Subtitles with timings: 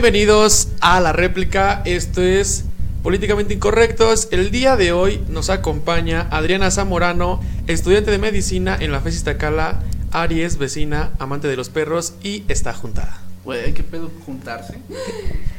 [0.00, 1.82] Bienvenidos a la réplica.
[1.84, 2.66] Esto es
[3.02, 4.28] Políticamente Incorrectos.
[4.30, 9.80] El día de hoy nos acompaña Adriana Zamorano, estudiante de medicina en la FES Iztacala,
[10.12, 13.18] Aries, vecina, amante de los perros y está juntada.
[13.44, 14.78] Güey, ¿qué pedo juntarse?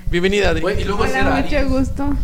[0.10, 0.62] Bienvenida, Adri.
[0.62, 1.66] Güey, y luego ser Hola, Aries.
[1.66, 2.16] mucho gusto.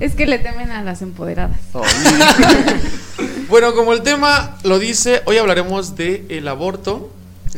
[0.00, 1.60] Es que le temen a las empoderadas.
[3.48, 7.10] Bueno, como el tema lo dice, hoy hablaremos de el aborto,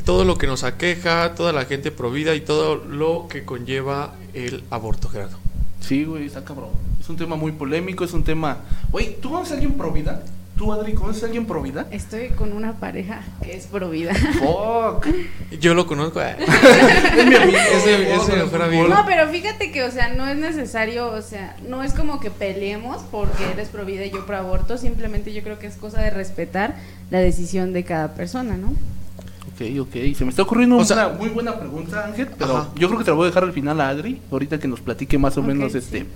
[0.05, 4.64] todo lo que nos aqueja, toda la gente provida y todo lo que conlleva el
[4.70, 5.38] aborto, Gerardo.
[5.80, 6.70] Sí, güey, está cabrón.
[7.00, 8.59] Es un tema muy polémico, es un tema...
[8.91, 10.22] Güey, ¿tú conoces a alguien pro vida?
[10.56, 11.86] ¿Tú, Adri, conoces a alguien pro vida?
[11.91, 14.14] Estoy con una pareja que es pro vida.
[14.14, 15.06] Fuck.
[15.60, 16.20] Yo lo conozco.
[16.22, 16.34] eh.
[17.16, 17.58] Es mi amigo.
[17.58, 18.88] Ese- mejor amigo.
[18.88, 22.30] No, pero fíjate que, o sea, no es necesario, o sea, no es como que
[22.30, 26.00] peleemos porque eres pro vida y yo pro aborto, simplemente yo creo que es cosa
[26.00, 26.74] de respetar
[27.11, 28.72] la decisión de cada persona, ¿no?
[29.56, 30.14] Ok, ok.
[30.16, 32.68] Se me está ocurriendo O sea- una muy buena pregunta, Ángel, pero Ajá.
[32.76, 34.80] yo creo que te la voy a dejar al final a Adri, ahorita que nos
[34.80, 35.78] platique más o menos sí.
[35.78, 36.06] este...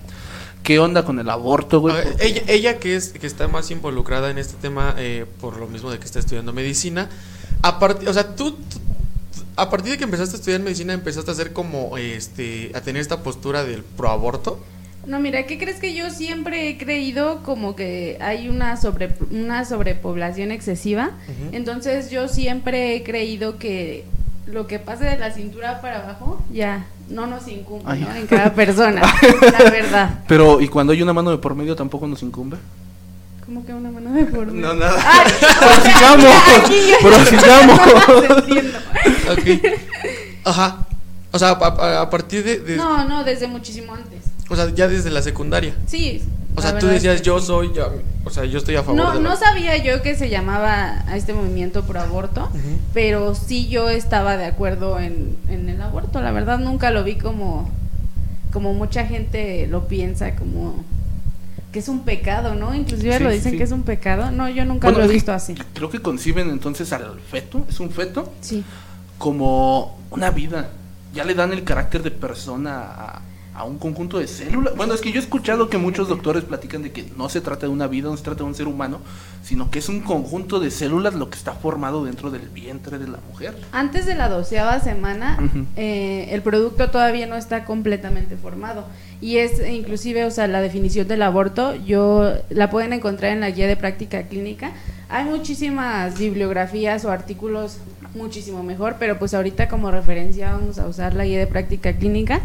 [0.63, 1.95] ¿Qué onda con el aborto, güey?
[1.95, 5.65] ver, ella, ella que es que está más involucrada en este tema eh, por lo
[5.65, 7.09] mismo de que está estudiando medicina,
[7.63, 8.57] a partir, o sea, tú, tú-
[9.55, 13.01] a partir de que empezaste a estudiar medicina empezaste a hacer como este a tener
[13.01, 14.59] esta postura del proaborto.
[15.05, 19.65] No, mira, ¿qué crees que yo siempre he creído como que hay una sobre una
[19.65, 21.11] sobrepoblación excesiva?
[21.51, 24.05] Entonces yo siempre he creído que
[24.45, 27.95] lo que pase de la cintura para abajo ya no nos incumbe.
[27.97, 28.15] ¿no?
[28.15, 30.19] en cada persona, la verdad.
[30.27, 32.57] Pero, ¿y cuando hay una mano de por medio tampoco nos incumbe?
[33.45, 34.67] Como que una mano de por medio.
[34.67, 35.01] No, nada.
[35.03, 35.31] Ay,
[37.01, 37.79] Prosigamos.
[40.45, 40.85] Ajá.
[41.33, 44.19] O sea, a, a- a partir de, de- No, no, desde muchísimo antes.
[44.51, 45.73] O sea, ya desde la secundaria.
[45.87, 46.21] Sí.
[46.55, 47.47] O sea, tú es decías que yo sí.
[47.47, 47.87] soy, ya,
[48.25, 51.03] o sea, yo estoy a favor No, de la- no sabía yo que se llamaba
[51.07, 52.49] a este movimiento pro aborto,
[52.93, 56.21] pero sí yo estaba de acuerdo en, en el aborto.
[56.21, 57.69] La verdad nunca lo vi como,
[58.51, 60.83] como mucha gente lo piensa, como
[61.71, 62.75] que es un pecado, ¿no?
[62.75, 63.57] Inclusive Sí, lo dicen sí.
[63.57, 64.29] que es un pecado.
[64.31, 65.55] No, yo nunca Bueno, lo he visto así.
[65.73, 68.61] Creo que conciben entonces al feto, es un feto, Sí.
[69.17, 70.69] como una vida.
[71.13, 73.21] Ya le dan el carácter de persona a,
[73.53, 74.75] a un conjunto de células.
[74.75, 77.65] Bueno, es que yo he escuchado que muchos doctores platican de que no se trata
[77.65, 79.01] de una vida, no se trata de un ser humano,
[79.43, 83.07] sino que es un conjunto de células lo que está formado dentro del vientre de
[83.07, 83.55] la mujer.
[83.71, 85.37] Antes de la doceava semana,
[85.75, 88.85] eh, el producto todavía no está completamente formado.
[89.19, 93.41] Y es eh, inclusive, o sea, la definición del aborto, yo la pueden encontrar en
[93.41, 94.71] la guía de práctica clínica.
[95.09, 97.79] Hay muchísimas bibliografías o artículos
[98.15, 102.41] muchísimo mejor, pero pues ahorita como referencia vamos a usar la guía de práctica clínica,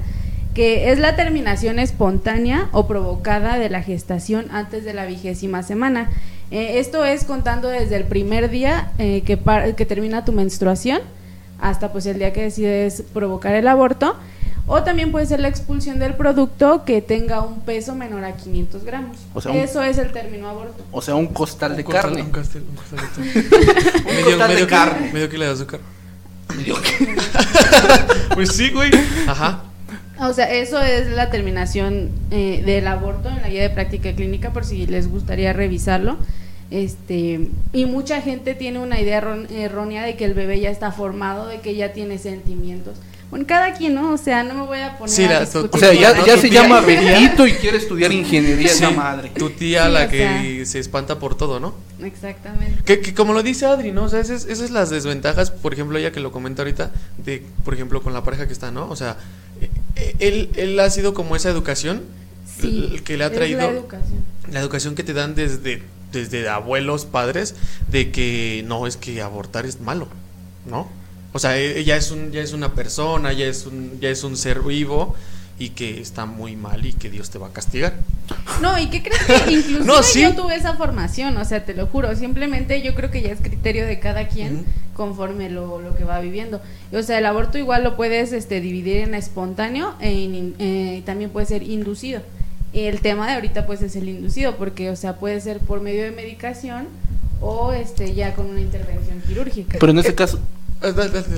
[0.57, 6.09] que es la terminación espontánea o provocada de la gestación antes de la vigésima semana.
[6.51, 11.01] Eh, esto es contando desde el primer día eh, que, par- que termina tu menstruación
[11.61, 14.17] hasta pues el día que decides provocar el aborto.
[14.67, 18.83] O también puede ser la expulsión del producto que tenga un peso menor a 500
[18.83, 19.19] gramos.
[19.35, 20.83] O sea, un- Eso es el término aborto.
[20.91, 22.23] O sea, un costal Un de costal- carne.
[22.23, 22.99] Un costal, un costal
[23.35, 23.41] de-
[23.99, 24.99] Un medio, costal de medio carne.
[25.01, 25.81] kilo, medio kilo de azúcar.
[26.57, 26.77] Medio
[28.35, 28.91] Pues sí, güey.
[29.29, 29.63] Ajá.
[30.19, 34.53] O sea, eso es la terminación eh, del aborto en la guía de práctica clínica,
[34.53, 36.17] por si les gustaría revisarlo.
[36.71, 40.91] Este, y mucha gente tiene una idea erró- errónea de que el bebé ya está
[40.91, 42.97] formado, de que ya tiene sentimientos.
[43.31, 44.13] Bueno, cada quien, ¿no?
[44.13, 46.63] O sea, no me voy a poner Sí, a discutir O sea, ya, se tía-
[46.63, 49.31] llama Benito y quiere estudiar ingeniería madre.
[49.31, 51.75] Tu tía Sí, la que se espanta por todo, ¿no?
[52.03, 52.83] Exactamente.
[52.85, 54.05] Que, que como lo dice Adri, ¿no?
[54.05, 56.93] O sea, esas, esas las desventajas, por ejemplo, ella que lo comenta ahorita,
[57.25, 58.89] de, por ejemplo, con la pareja que está, ¿no?
[58.89, 59.17] O sea,
[60.19, 62.03] él, él ha sido como esa educación
[62.61, 64.25] Sí, que le ha traído la educación.
[64.51, 67.55] la educación que te dan desde, desde abuelos, padres,
[67.89, 70.09] de que no, es que abortar es malo,
[70.65, 70.89] ¿no?
[71.35, 74.25] O sea, e- ella es, un, ya es una persona, ya es, un, ya es
[74.25, 75.15] un ser vivo
[75.59, 77.95] y que está muy mal y que Dios te va a castigar.
[78.61, 80.21] No, ¿y qué crees que inclusive No, sí.
[80.21, 81.37] yo tuve esa formación?
[81.39, 84.65] O sea, te lo juro, simplemente yo creo que ya es criterio de cada quien
[84.95, 86.61] conforme lo, lo que va viviendo.
[86.93, 91.31] O sea, el aborto igual lo puedes este, dividir en espontáneo e in- eh, también
[91.31, 92.21] puede ser inducido.
[92.73, 96.03] El tema de ahorita pues es el inducido, porque o sea, puede ser por medio
[96.03, 96.89] de medicación
[97.41, 99.79] o este ya con una intervención quirúrgica.
[99.81, 100.39] Pero en este caso.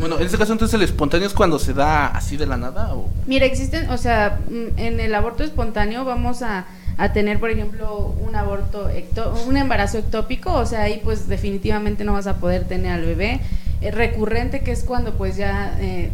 [0.00, 2.94] Bueno, en este caso entonces el espontáneo es cuando se da así de la nada
[2.94, 7.50] o Mira, existen, o sea, mm, en el aborto espontáneo vamos a, a tener, por
[7.50, 12.36] ejemplo, un aborto, ecto- un embarazo ectópico, o sea, ahí pues definitivamente no vas a
[12.38, 13.40] poder tener al bebé.
[13.80, 16.10] Eh, recurrente, que es cuando pues ya eh,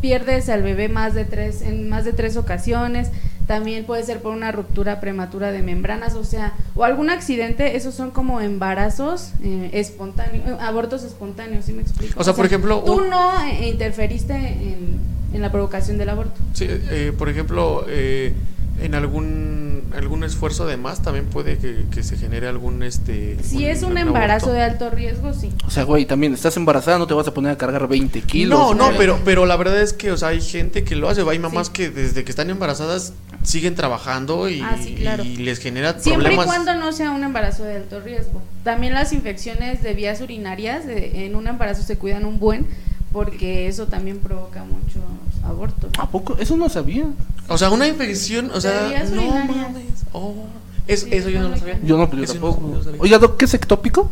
[0.00, 3.10] pierdes al bebé más de tres, en más de tres ocasiones.
[3.50, 7.94] También puede ser por una ruptura prematura de membranas, o sea, o algún accidente, esos
[7.96, 12.14] son como embarazos eh, espontáneos, eh, abortos espontáneos, ¿sí me explico?
[12.20, 15.00] O sea, por ejemplo, tú un- no eh, interferiste en,
[15.34, 16.40] en la provocación del aborto.
[16.52, 18.34] Sí, eh, por ejemplo, eh,
[18.80, 23.66] en algún algún esfuerzo de más también puede que, que se genere algún este Si
[23.66, 24.52] es un embarazo aborto.
[24.52, 25.50] de alto riesgo, sí.
[25.66, 28.56] O sea, güey, también estás embarazada, no te vas a poner a cargar 20 kilos.
[28.56, 31.22] No, no, pero, pero la verdad es que, o sea, hay gente que lo hace.
[31.28, 31.72] Hay mamás Sí.
[31.72, 33.12] que desde que están embarazadas
[33.42, 35.24] siguen trabajando y, Ah, sí, claro.
[35.24, 36.46] y les genera Siempre problemas.
[36.46, 38.42] y cuando no sea un embarazo de alto riesgo.
[38.64, 42.66] También las infecciones de vías urinarias en un embarazo se cuidan un buen
[43.12, 45.02] porque eso también provoca muchos
[45.44, 45.90] abortos.
[45.98, 46.36] ¿A poco?
[46.38, 47.06] Eso no sabía.
[47.48, 50.04] O sea, una infección, o sea, De vías no mames.
[50.12, 50.34] Oh,
[50.86, 51.78] es- Sí, eso yo no lo sabía.
[51.82, 52.60] Yo no, pero yo Eso tampoco.
[52.68, 53.00] no lo sabía.
[53.00, 54.10] Oiga, Doc, ¿qué es ectópico?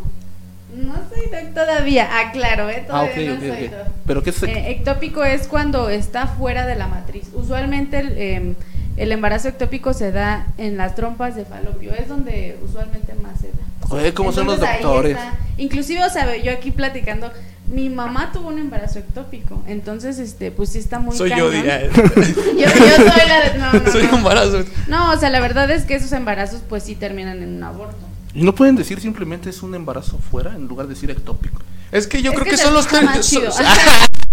[0.75, 2.83] No soy doc todavía, aclaro, ¿eh?
[2.89, 3.79] Ah, Todavía ok, no ok, soy doc.
[4.07, 7.27] ¿Pero qué es ec- Eh, ectópico es cuando está fuera de la matriz.
[7.33, 8.55] Usualmente el, eh,
[8.99, 13.47] el embarazo ectópico se da en las trompas de falopio, es donde usualmente más se
[13.47, 13.53] da.
[13.87, 15.17] Joder, ¿cómo son los doctores?
[15.57, 17.31] Inclusive, o sea, yo aquí platicando,
[17.71, 21.81] mi mamá tuvo un embarazo ectópico, entonces, este, pues sí está muy Soy yo, diría.
[21.89, 23.57] Yo, yo soy la de...
[23.57, 24.17] No, no, Soy no.
[24.17, 24.63] embarazo.
[24.87, 27.97] No, o sea, la verdad es que esos embarazos pues sí terminan en un aborto.
[28.33, 31.61] ¿Y no pueden decir simplemente es un embarazo fuera en lugar de decir ectópico?
[31.91, 33.25] Es que yo Es creo que son los términos.
[33.25, 33.43] son-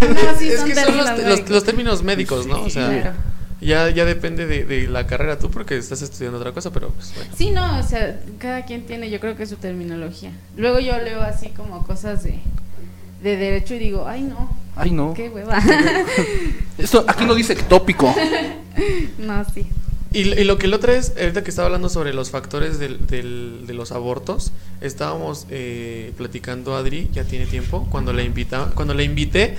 [0.00, 1.50] No, sí, es son que son los, términos los- médicos.
[1.50, 2.62] los términos médicos, ¿no?
[2.62, 3.12] O sea, Claro.
[3.60, 7.12] Ya, ya depende de, de la carrera tú porque estás estudiando otra cosa, pero pues
[7.16, 7.30] bueno.
[7.36, 10.32] Sí, no, o sea, cada quien tiene, yo creo que su terminología.
[10.56, 12.38] Luego yo leo así como cosas de,
[13.22, 15.14] de derecho y digo, ay no, Ay, no.
[15.14, 15.58] qué hueva.
[16.78, 18.14] Esto aquí no dice ectópico.
[19.18, 19.66] no, sí.
[20.12, 23.06] Y, y lo que el otro es, ahorita que estaba hablando sobre los factores del,
[23.06, 28.94] del- de los abortos, estábamos eh, platicando Adri, ya tiene tiempo, cuando le invita, cuando
[28.94, 29.56] le invité,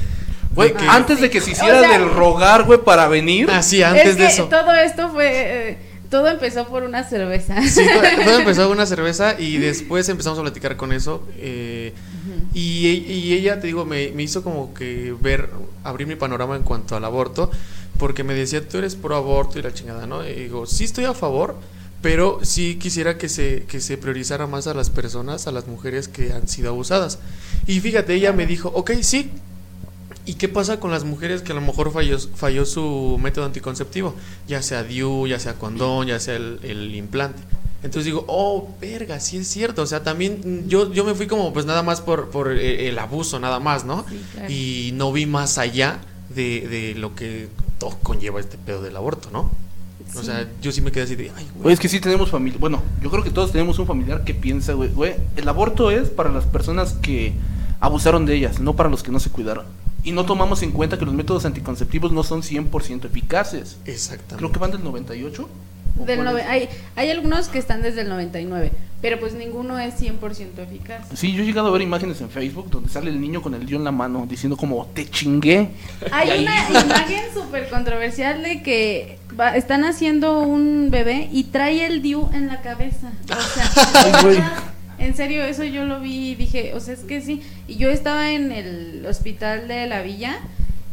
[0.56, 3.50] Güey, que- antes de que se hiciera O sea- del rogar, güey, para venir.
[3.52, 4.46] Ah, sí, antes es que de eso.
[4.46, 5.28] todo esto fue,
[5.72, 5.78] eh,
[6.10, 7.62] todo empezó por una cerveza.
[7.68, 11.24] Sí, todo, todo empezó con una cerveza y después empezamos a platicar con eso.
[11.38, 11.94] eh,
[12.54, 15.50] y, y ella, te digo, me, me hizo como que ver,
[15.84, 17.52] abrir mi panorama en cuanto al aborto,
[18.00, 20.26] porque me decía, tú eres pro aborto y la chingada, ¿no?
[20.28, 21.56] Y digo, sí estoy a favor,
[22.02, 26.08] pero sí quisiera que se, que se priorizara más a las personas, a las mujeres
[26.08, 27.20] que han sido abusadas.
[27.68, 29.30] Y fíjate, ella me dijo, ok, sí.
[30.28, 34.14] ¿Y qué pasa con las mujeres que a lo mejor falló, falló su método anticonceptivo?
[34.48, 37.42] Ya sea DIU, ya sea condón, ya sea el, el implante.
[37.84, 39.82] Entonces digo, oh, verga, sí es cierto.
[39.84, 43.00] O sea, también yo, yo me fui como pues nada más por, por eh, el
[43.00, 44.06] abuso, nada más, ¿no?
[44.10, 44.52] Sí, claro.
[44.52, 46.00] Y no vi más allá
[46.30, 47.48] de, de lo que
[47.80, 49.40] todo conlleva este pedo del aborto, ¿no?
[50.14, 50.26] O Sí.
[50.26, 51.74] sea, yo sí me quedé así de, ay, Güey, güey.
[51.74, 52.58] es que sí tenemos familia.
[52.60, 56.10] Bueno, yo creo que todos tenemos un familiar que piensa, güey, güey, el aborto es
[56.10, 57.34] para las personas que
[57.80, 59.66] abusaron de ellas, no para los que no se cuidaron.
[60.08, 63.78] Y no tomamos en cuenta que los métodos anticonceptivos no son 100% eficaces.
[63.86, 64.36] Exactamente.
[64.38, 65.50] Creo que van del 98.
[66.00, 66.46] ¿o Del es?
[66.48, 68.72] hay, hay algunos que están desde el 99,
[69.02, 71.08] pero pues ninguno es 100% eficaz.
[71.16, 73.66] Sí, yo he llegado a ver imágenes en Facebook donde sale el niño con el
[73.66, 75.72] dio en la mano diciendo como, te chingué.
[76.12, 82.02] Hay una imagen súper controversial de que va- están haciendo un bebé y trae el
[82.04, 83.12] DIU en la cabeza.
[83.26, 84.38] O sea, Ay, güey.
[85.00, 87.42] En serio, eso yo lo vi y dije, o sea, es que sí.
[87.68, 90.40] Y yo estaba en el hospital de la villa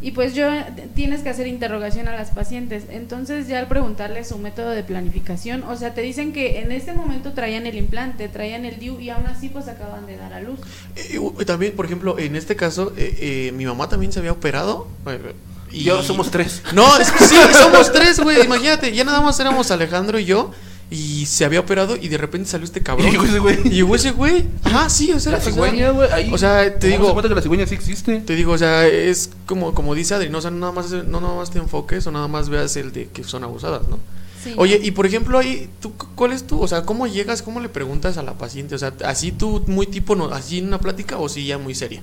[0.05, 0.51] y pues yo
[0.95, 2.85] tienes que hacer interrogación a las pacientes.
[2.91, 6.93] Entonces ya al preguntarle su método de planificación, o sea, te dicen que en este
[6.93, 10.43] momento traían el implante, traían el DIU y aún así pues acaban de dar a
[10.43, 10.59] luz.
[10.97, 14.33] Eh, eh, también, por ejemplo, en este caso, eh, eh, mi mamá también se había
[14.33, 14.89] operado.
[15.73, 16.63] Y ahora somos tres.
[16.75, 18.45] No, es que sí, somos tres, güey.
[18.45, 20.53] Imagínate, ya nada más éramos Alejandro y yo.
[20.91, 23.09] Y se había operado y de repente salió este cabrón.
[23.09, 23.59] Y llegó ese güey.
[23.65, 24.45] Y llegó ese güey.
[24.63, 25.33] Ajá, sí, o sea.
[25.33, 26.31] La o sea, cigüeña, güey, ahí.
[26.33, 27.13] O sea, te Tomamos en digo.
[27.13, 28.21] cuenta que la cigüeña sí existe.
[28.21, 31.21] Te digo, o sea, es como, como dice Adri, no, o sea, nada más, no
[31.21, 33.99] nada más te enfoques o nada más veas el de que son abusadas, ¿no?
[34.43, 34.53] Sí.
[34.59, 37.71] Oye, y por ejemplo, ahí, ¿tú, ¿cuál es tu, o sea, cómo llegas, cómo le
[37.71, 38.75] preguntas a la paciente?
[38.75, 41.75] O sea, así tú muy tipo, no, así en una plática o sí ya muy
[41.75, 42.03] seria.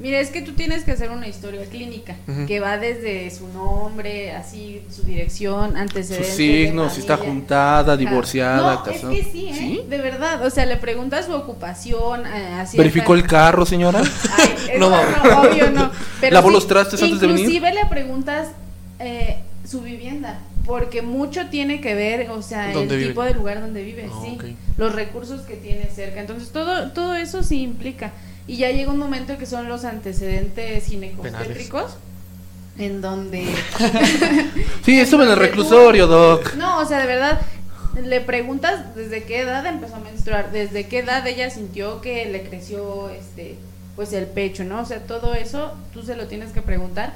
[0.00, 2.16] Mira, es que tú tienes que hacer una historia clínica
[2.46, 6.28] que va desde su nombre, así, su dirección, Sus antecedentes.
[6.28, 9.12] de signos, si está juntada, divorciada, no, casada.
[9.12, 9.84] Es que sí, ¿eh?
[9.88, 10.44] De verdad.
[10.46, 12.24] O sea, le preguntas su ocupación.
[12.26, 14.00] eh, así ¿Verificó el carro, señora?
[14.38, 15.90] Ay, No, no, obvio no.
[16.20, 17.40] Pero ¿Lavó sí, los trastes antes de venir?
[17.44, 18.48] Inclusive le preguntas
[18.98, 19.36] eh,
[19.68, 24.08] su vivienda, porque mucho tiene que ver, o sea, el tipo de lugar donde vive,
[24.10, 26.20] Ah, sí, los recursos que tiene cerca.
[26.20, 28.12] Entonces todo todo eso sí implica.
[28.46, 31.96] Y ya llega un momento que son los antecedentes ginecobstétricos
[32.78, 33.44] en donde
[34.84, 36.54] Sí, estuve en el reclusorio, doc.
[36.54, 37.40] no, o sea, de verdad,
[38.02, 42.42] le preguntas desde qué edad empezó a menstruar, desde qué edad ella sintió que le
[42.42, 43.56] creció este
[43.96, 44.80] pues el pecho, ¿no?
[44.80, 47.12] O sea, todo eso tú se lo tienes que preguntar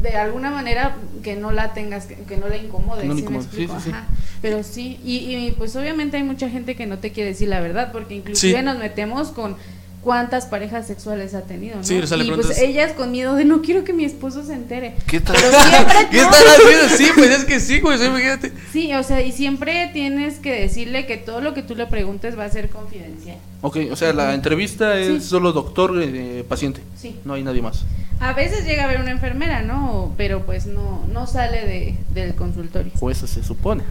[0.00, 3.22] de alguna manera que no la tengas, que, que no la incomode, Que no ¿sí
[3.22, 3.76] me explico?
[3.78, 3.90] sí, sí.
[3.90, 4.06] Ajá.
[4.42, 7.60] Pero sí, y, y, pues obviamente hay mucha gente que no te quiere decir la
[7.60, 8.64] verdad, porque inclusive Sí.
[8.64, 9.56] nos metemos con
[10.02, 11.84] cuántas parejas sexuales ha tenido, ¿no?
[11.84, 14.04] Sí, o sea, le y pues preguntas- ellas con miedo de no quiero que mi
[14.04, 14.94] esposo se entere.
[15.06, 15.36] ¿Qué tal?
[15.36, 16.22] Pero siempre ¿Qué no.
[16.24, 16.96] están haciendo?
[16.96, 18.52] Sí, pues es que sí, güey, sí, imagínate.
[18.72, 22.36] Sí, o sea, y siempre tienes que decirle que todo lo que tú le preguntes
[22.38, 23.36] va a ser confidencial.
[23.60, 25.28] Ok, o sea, la entrevista es Sí.
[25.30, 26.80] solo doctor, eh, paciente.
[27.00, 27.20] Sí.
[27.24, 27.84] No hay nadie más.
[28.18, 30.12] A veces llega a haber una enfermera, ¿no?
[30.16, 32.92] Pero pues no, no sale de, del consultorio.
[33.00, 33.82] O eso se supone.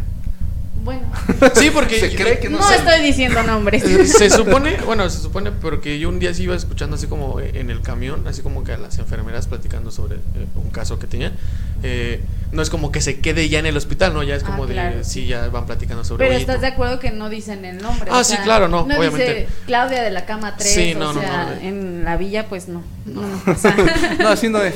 [0.84, 1.02] Bueno,
[1.56, 3.84] Sí, porque Se cree que no, no estoy diciendo nombres.
[3.84, 7.08] Eh, Se supone, bueno, se supone, pero que yo un día sí iba escuchando así
[7.08, 10.20] como eh, en el camión, así como que a las enfermeras platicando sobre eh,
[10.56, 11.34] un caso que tenía.
[11.84, 12.22] Eh,
[12.52, 14.24] no es como que se quede ya en el hospital, ¿no?
[14.24, 16.62] Ya es Ah, como de, sí, ya van platicando sobre Pero "Oye, estás tú".
[16.62, 18.10] de acuerdo que no dicen el nombre.
[18.12, 19.34] Ah, sí, claro, no, no obviamente.
[19.42, 21.68] Dice Claudia de la cama 3, Sí, o no, no, sea, no.
[21.68, 22.84] en la villa, pues no.
[23.06, 23.76] No, no, o sea,
[24.20, 24.74] No, así no es.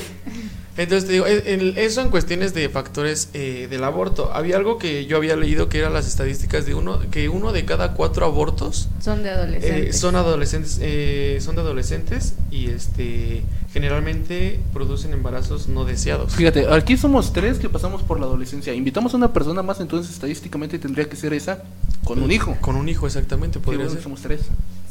[0.78, 4.34] Entonces te digo, eh, en- eso en cuestiones de factores eh, del aborto.
[4.34, 7.64] Había algo que yo había leído que eran las estadísticas de uno, que uno de
[7.64, 9.98] cada cuatro abortos son de eh, adolescentes.
[10.00, 16.34] son adolescentes, eh, son de adolescentes y este generalmente producen embarazos no deseados.
[16.34, 18.74] Fíjate, aquí somos tres que pasamos por la adolescencia.
[18.74, 21.64] Invitamos a una persona más, entonces estadísticamente tendría que ser esa
[22.04, 22.56] con un hijo.
[22.62, 24.04] Con un hijo, exactamente, Sí, podría bueno, ser.
[24.04, 24.42] somos tres.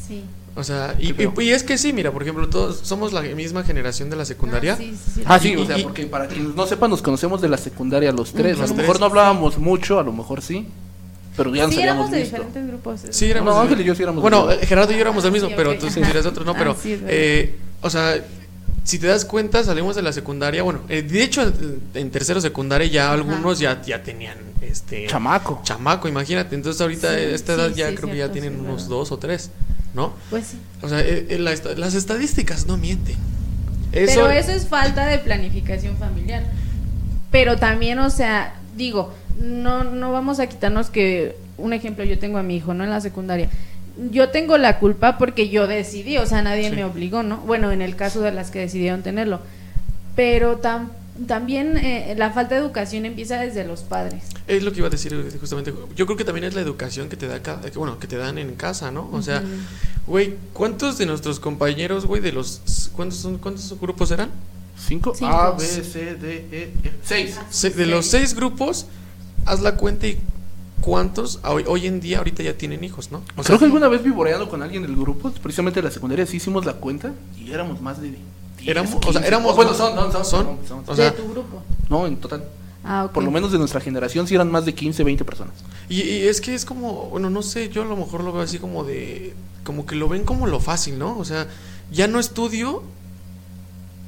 [0.06, 0.22] Sí.
[0.56, 3.64] O sea, y, y- y es que sí, mira, por ejemplo, todos somos la misma
[3.64, 4.74] generación de la secundaria.
[4.74, 5.22] Ah, sí, sí, sí.
[5.26, 7.56] Ah, sí, Y- o sea, y- porque para quienes no sepan, nos conocemos de la
[7.56, 8.56] secundaria los tres.
[8.58, 8.86] Los a lo tres.
[8.86, 10.66] mejor no hablábamos mucho, a lo mejor sí,
[11.36, 12.36] pero ya nos Sí, habíamos éramos de visto.
[12.36, 13.00] diferentes grupos.
[13.10, 15.48] Sí, éramos No, Ángel y yo sí éramos Bueno, Gerardo y yo éramos del mismo,
[15.48, 16.52] Sí, pero tú sí eres otro, ¿no?
[16.52, 18.14] Ah, Pero, eh, o sea,
[18.84, 20.62] si te das cuenta, salimos de la secundaria.
[20.62, 23.14] Bueno, eh, de hecho, en- en tercero secundaria ya Ajá.
[23.14, 25.60] algunos ya, ya tenían este Chamaco.
[25.64, 26.54] chamaco, imagínate.
[26.54, 28.88] Entonces, ahorita Sí, esta edad sí, ya sí, creo que ya tienen sí, unos verdad.
[28.90, 29.50] dos o tres,
[29.94, 30.12] ¿no?
[30.30, 30.58] Pues sí.
[30.82, 33.16] O sea, eh, eh, la esta- las estadísticas no mienten.
[33.92, 36.44] Eso, Pero eso es falta de planificación familiar.
[37.30, 42.38] Pero también, o sea, digo, no, no vamos a quitarnos que, un ejemplo, yo tengo
[42.38, 42.84] a mi hijo, ¿no?
[42.84, 43.48] En la secundaria.
[44.10, 46.74] Yo tengo la culpa porque yo decidí, o sea, nadie Sí.
[46.76, 47.38] me obligó, ¿no?
[47.38, 49.40] Bueno, en el caso de las que decidieron tenerlo.
[50.16, 50.88] Pero tam-
[51.28, 54.24] también eh, la falta de educación empieza desde los padres.
[54.48, 55.72] Es lo que iba a decir eh, justamente.
[55.94, 58.16] Yo creo que también es la educación que te da cada, que, bueno, que te
[58.16, 59.08] dan en casa, ¿no?
[59.12, 59.42] O sea,
[60.08, 64.30] güey, ¿cuántos de nuestros compañeros, güey, de los cuántos son cuántos grupos eran?
[64.76, 65.14] ¿Cinco?
[65.16, 65.32] Cinco.
[65.32, 66.90] A, B, C, D, E, F.
[67.04, 67.38] Seis.
[67.48, 68.86] Se- de los seis grupos,
[69.46, 70.18] haz la cuenta y
[70.84, 73.18] cuántos hoy, hoy en día ahorita ya tienen hijos, ¿no?
[73.36, 76.26] O sea, Creo que alguna vez vivoreando con alguien del grupo, precisamente de la secundaria,
[76.26, 78.20] sí hicimos la cuenta y éramos más de 10
[78.66, 79.26] Éramos- o o sea, 15.
[79.28, 80.84] éramos- bueno, son, no, son, son- son, son.
[80.86, 81.62] O sea, de tu grupo.
[81.88, 82.44] No, en total.
[82.84, 83.12] Ah, ok.
[83.12, 85.54] Por lo menos de nuestra generación sí eran más de 15, 20 personas.
[85.88, 88.42] y, y es que es como, bueno, no sé, yo a lo mejor lo veo
[88.42, 91.16] así como de, como que lo ven como lo fácil, ¿no?
[91.18, 91.46] O sea,
[91.90, 92.82] ya no estudio.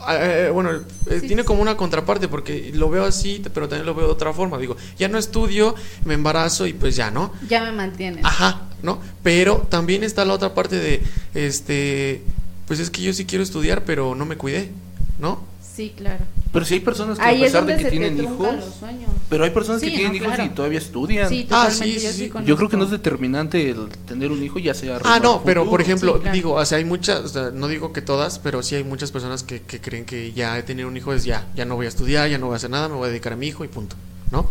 [0.09, 3.95] Eh, bueno, eh, Sí, tiene como una contraparte porque lo veo así, pero también lo
[3.95, 4.59] veo de otra forma.
[4.59, 5.75] Digo, ya no estudio,
[6.05, 7.33] me embarazo y pues ya, ¿no?
[7.49, 8.25] Ya me mantienes.
[8.25, 9.01] Ajá, ¿no?
[9.23, 11.03] Pero también está la otra parte de,
[11.35, 12.23] este,
[12.67, 14.71] pues es que yo sí quiero estudiar, pero no me cuidé,
[15.19, 15.41] ¿no?
[15.61, 16.25] Sí, claro.
[16.53, 18.19] Pero sí hay personas que Ahí a es pesar donde de que se te tienen
[18.25, 19.11] hijos, los sueños.
[19.29, 20.45] pero hay personas Sí, que tienen no, hijos claro.
[20.51, 21.29] y todavía estudian.
[21.29, 22.33] Sí, Ah, sí, yo sí.
[22.47, 25.69] Yo creo que no es determinante el tener un hijo, ya sea Ah, no, pero
[25.69, 26.35] por ejemplo, Sí, claro.
[26.35, 29.13] digo, o sea, hay muchas, o sea, no digo que todas, pero sí hay muchas
[29.13, 31.89] personas que, que creen que ya tener un hijo es ya, ya no voy a
[31.91, 33.69] estudiar, ya no voy a hacer nada, me voy a dedicar a mi hijo y
[33.69, 33.97] punto,
[34.33, 34.49] ¿no?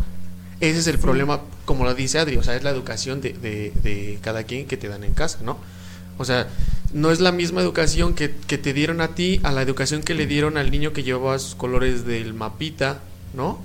[0.59, 3.71] Ese es el problema, como lo dice Adri, o sea, es la educación de, de,
[3.81, 5.57] de cada quien que te dan en casa, ¿no?
[6.17, 6.47] O sea,
[6.93, 10.13] no es la misma educación que, que te dieron a ti a la educación que
[10.13, 12.99] le dieron al niño que llevaba sus colores del mapita,
[13.33, 13.59] ¿no?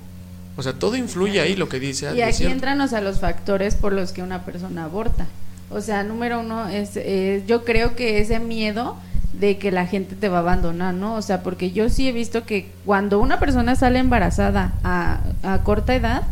[0.57, 2.13] O sea, todo influye ahí lo que dice.
[2.15, 2.53] Y aquí cierto.
[2.53, 5.27] entran a los factores por los que una persona aborta.
[5.69, 8.97] O sea, número uno es, eh, yo creo que ese miedo
[9.33, 11.15] de que la gente te va a abandonar, ¿no?
[11.15, 15.63] O sea, porque yo sí he visto que cuando una persona sale embarazada a, a
[15.63, 16.23] corta edad,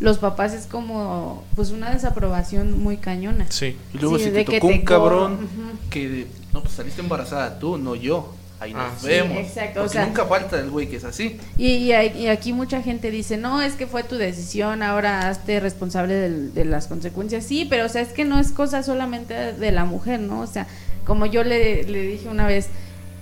[0.00, 3.46] los papás es como, pues, una desaprobación muy cañona.
[3.50, 3.76] Sí.
[3.94, 5.48] Y luego Sí, si de te que tocó te un cabrón
[5.90, 8.34] que, no, pues saliste embarazada tú, no yo.
[8.60, 9.38] Ahí nos Ah, sí, vemos.
[9.38, 11.38] exacto, o sea- nunca falta el güey que es así.
[11.56, 16.14] Y, y, aquí mucha gente dice, no, es que fue tu decisión, ahora hazte responsable
[16.14, 17.44] del- de las consecuencias.
[17.44, 20.40] Sí, pero o sea, es que no es cosa solamente de la mujer, ¿no?
[20.40, 20.66] O sea,
[21.04, 22.66] como yo le, le dije una vez,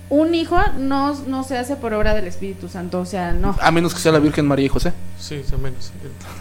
[0.09, 3.55] un hijo no, no se hace por obra del Espíritu Santo, o sea, no.
[3.61, 4.91] A menos que sea la Virgen María y José.
[5.19, 5.91] Sí, menos.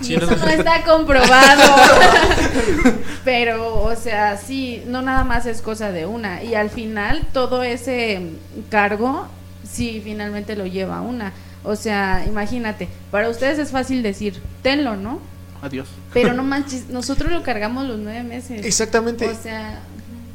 [0.00, 1.62] Sí, eso no está comprobado.
[3.24, 6.42] Pero, o sea, sí, no nada más es cosa de una.
[6.42, 8.32] Y al final, todo ese
[8.70, 9.28] cargo,
[9.68, 11.32] sí, finalmente lo lleva una.
[11.64, 15.20] O sea, imagínate, para ustedes es fácil decir, tenlo, ¿no?
[15.62, 15.88] Adiós.
[16.12, 18.64] Pero no manches, nosotros lo cargamos los nueve meses.
[18.64, 19.26] Exactamente.
[19.26, 19.80] O sea,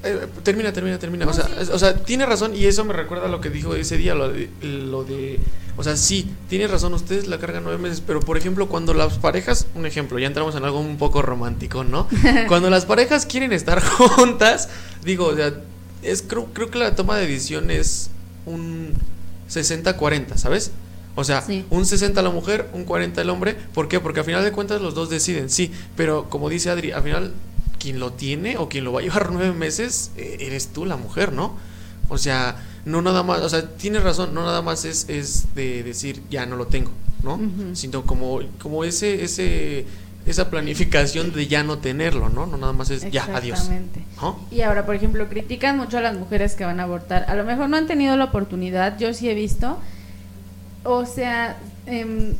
[0.04, 1.28] Eh, termina, termina, termina.
[1.28, 3.98] O sea, o sea, tiene razón y eso me recuerda a lo que dijo ese
[3.98, 5.40] día, lo de, lo de,
[5.78, 9.20] o sea, sí, tiene razón, ustedes la cargan nueve meses, pero por ejemplo, cuando las
[9.20, 12.08] parejas, un ejemplo, ya entramos en algo un poco romántico, ¿no?
[12.48, 14.70] Cuando las parejas quieren estar juntas,
[15.06, 15.54] digo, o sea,
[16.02, 18.10] es creo, creo que la toma de decisión es
[18.48, 18.94] un
[19.50, 20.72] 60-40, ¿sabes?
[21.16, 21.66] O sea, Sí.
[21.70, 23.56] un 60 la mujer, un 40 el hombre.
[23.74, 24.00] ¿Por qué?
[24.00, 25.72] Porque al final de cuentas los dos deciden, sí.
[25.98, 27.34] Pero como dice Adri, al final
[27.82, 30.98] quien lo tiene o quien lo va a llevar nueve meses, eh, eres tú la
[30.98, 31.56] mujer, ¿no?
[32.10, 35.82] O sea, no nada más, o sea, tienes razón, no nada más es, es de
[35.84, 36.92] decir, ya no lo tengo,
[37.24, 37.36] ¿no?
[37.36, 37.74] Ujú.
[37.76, 39.86] Sino como, como ese, ese,
[40.26, 42.46] esa planificación de ya no tenerlo, ¿no?
[42.48, 43.60] No nada más es ya, adiós.
[43.60, 44.02] Exactamente.
[44.22, 44.40] ¿no?
[44.52, 47.26] Y ahora, por ejemplo, critican mucho a las mujeres que van a abortar.
[47.30, 49.80] A lo mejor no han tenido la oportunidad, yo sí he visto.
[50.84, 52.34] O sea, em,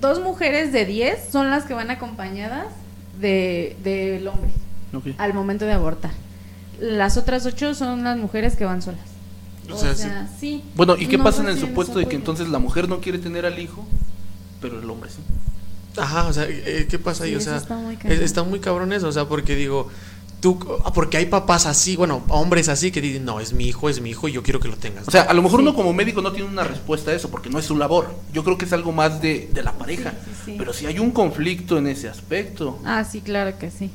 [0.00, 2.66] dos mujeres de 10 son las que van acompañadas
[3.20, 4.50] de- del hombre
[5.18, 6.12] Al momento de abortar.
[6.80, 9.00] Las otras ocho son las mujeres que van solas.
[9.70, 10.62] O O, sea, sea, sí.
[10.74, 13.18] Bueno, ¿y qué No pasa en el supuesto de que entonces la mujer no quiere
[13.18, 13.86] tener al hijo,
[14.60, 15.20] pero el hombre sí?
[15.96, 17.30] Ajá, o sea, eh, ¿qué pasa ahí?
[17.30, 19.88] Sí, o sea, está muy está muy cabrón eso, o sea, porque digo,
[20.40, 23.88] tú, ah, porque hay papás así, bueno, hombres así que dicen, no, es mi hijo,
[23.88, 25.06] es mi hijo y yo quiero que lo tengas.
[25.06, 25.66] O sea, a lo mejor Sí.
[25.66, 28.12] uno como médico no tiene una respuesta a eso porque no es su labor.
[28.32, 30.10] Yo creo que es algo más de, de la pareja.
[30.10, 30.54] Sí, sí, sí.
[30.58, 32.80] Pero si hay un conflicto en ese aspecto.
[32.84, 33.90] Ah, sí, claro que sí.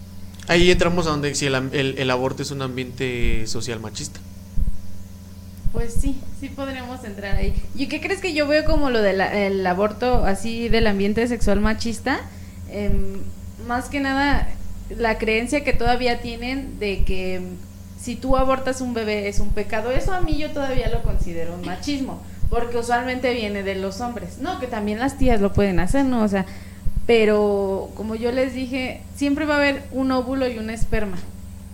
[0.50, 4.20] Ahí entramos a donde si el, el aborto es un ambiente social machista.
[5.72, 7.53] Pues sí, sí podremos entrar ahí.
[7.75, 12.22] ¿Y qué crees que yo veo como lo del aborto así del ambiente sexual machista?
[12.72, 13.22] Em,
[13.68, 14.48] más que nada
[14.89, 17.44] la creencia que todavía tienen de que em,
[18.01, 19.91] si tú abortas un bebé es un pecado.
[19.91, 24.39] Eso a mí yo todavía lo considero un machismo, porque usualmente viene de los hombres.
[24.39, 26.24] No, que también las tías lo pueden hacer, ¿no?
[26.24, 26.48] O sea,
[27.10, 31.18] pero como yo les dije, siempre va a haber un óvulo y un esperma.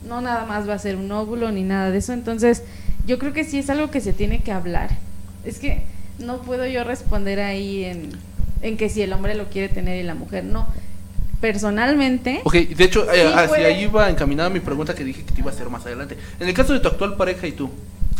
[0.07, 2.13] No nada más va a ser un óvulo ni nada de eso.
[2.13, 2.63] Entonces,
[3.05, 4.91] yo creo que sí es algo que se tiene que hablar.
[5.43, 5.83] Es que
[6.19, 8.11] no puedo yo responder ahí en,
[8.61, 10.67] en que si el hombre lo quiere tener y la mujer no.
[11.41, 13.65] Personalmente, Ok, de hecho, eh, hacia puede.
[13.65, 16.15] ahí iba encaminada mi pregunta que dije que te iba a hacer más adelante.
[16.39, 17.69] En el caso de tu actual pareja y tú,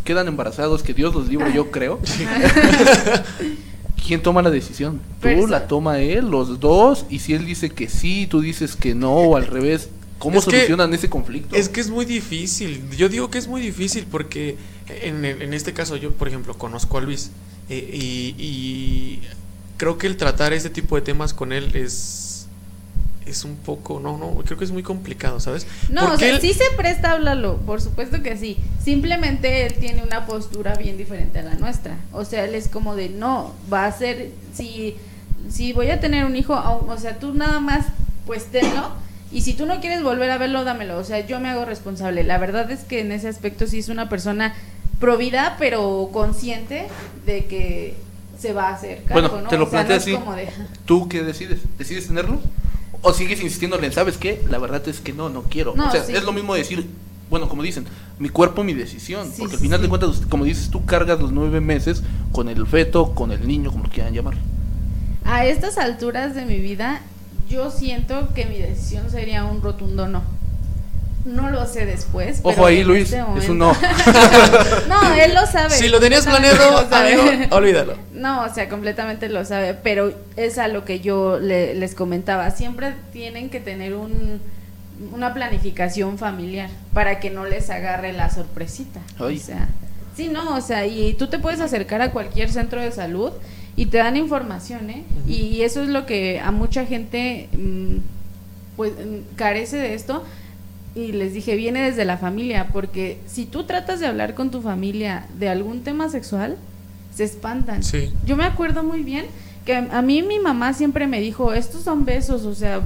[0.03, 1.97] quedan embarazados, que Dios los libre, yo creo.
[4.05, 5.01] ¿Quién toma la decisión?
[5.21, 7.05] ¿Tú, la toma él, los dos?
[7.09, 9.89] Y si él dice que sí, tú dices que no, o al revés,
[10.19, 11.55] ¿cómo Es que- solucionan ese conflicto?
[11.55, 12.83] Es que es muy difícil.
[12.97, 14.57] Yo digo que es muy difícil porque
[15.01, 17.31] en, en este caso yo, por ejemplo, conozco a Luis
[17.69, 19.21] eh, y, y
[19.77, 22.34] creo que el tratar este tipo de temas con él es
[23.25, 25.65] es un poco, no, no, creo que es muy complicado, ¿sabes?
[25.89, 28.57] no, o sea, él- sí se presta a hablarlo, por supuesto que sí.
[28.83, 31.97] Simplemente él tiene una postura bien diferente a la nuestra.
[32.13, 34.95] O sea, él es como de, no, va a ser, si,
[35.49, 36.53] si voy a tener un hijo,
[36.87, 37.85] o sea, tú nada más,
[38.27, 38.89] pues tenlo.
[39.31, 40.97] Y si tú no quieres volver a verlo, dámelo.
[40.97, 42.23] O sea, yo me hago responsable.
[42.23, 44.53] La verdad es que en ese aspecto sí es una persona
[44.99, 46.87] provida, pero consciente
[47.25, 47.95] de que
[48.39, 49.49] se va a hacer cargo, Bueno, ¿no?
[49.49, 50.13] te lo O sea, no así.
[50.13, 50.47] como de-
[50.85, 51.59] ¿Tú qué decides?
[51.77, 52.39] ¿Decides tenerlo?
[53.07, 54.43] ¿O sigues insistiéndole, sabes qué?
[54.49, 55.75] La verdad es que no, no quiero.
[55.75, 56.15] No, o sea, sí.
[56.15, 56.89] es lo mismo decir,
[57.29, 57.85] bueno, como dicen,
[58.17, 59.27] mi cuerpo, mi decisión.
[59.27, 62.49] Sí, porque al sí, final de cuentas, como dices, tú cargas los nueve meses con
[62.49, 64.33] el feto, con el niño, como lo quieran llamar.
[65.23, 67.03] A estas alturas de mi vida,
[67.47, 70.23] yo siento que mi decisión sería un rotundo no.
[71.25, 72.39] No lo sé después.
[72.43, 73.73] Ojo pero ahí, Luis, este es un no.
[74.87, 75.71] no, él lo sabe.
[75.71, 77.23] si lo tenías planeado, lo amigo,
[77.55, 77.95] olvídalo.
[78.13, 82.51] No, o sea, completamente lo sabe, pero es a lo que yo le- les comentaba.
[82.51, 84.39] Siempre tienen que tener un,
[85.13, 88.99] una planificación familiar para que no les agarre la sorpresita.
[89.19, 89.37] Ay.
[89.37, 89.67] O sea,
[90.15, 93.31] sí, no, o sea, y tú te puedes acercar a cualquier centro de salud
[93.75, 95.03] y te dan información, ¿eh?
[95.27, 97.95] Y eso es lo que a mucha gente, mm,
[98.77, 100.23] pues, mm, carece de esto.
[100.95, 104.61] Y les dije, viene desde la familia, porque si tú tratas de hablar con tu
[104.61, 106.55] familia de algún tema sexual,
[107.13, 107.83] se espantan.
[107.83, 108.13] Sí.
[108.25, 109.25] Yo me acuerdo muy bien
[109.65, 112.81] que a mí mi mamá siempre me dijo, estos son besos, o sea,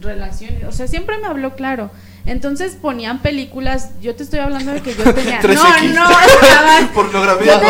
[0.00, 1.90] relaciones, o sea, siempre me habló claro.
[2.26, 5.40] Entonces ponían películas, yo te estoy hablando de que yo tenía...
[5.42, 5.94] no, 3X.
[5.94, 7.60] no, Pornografía.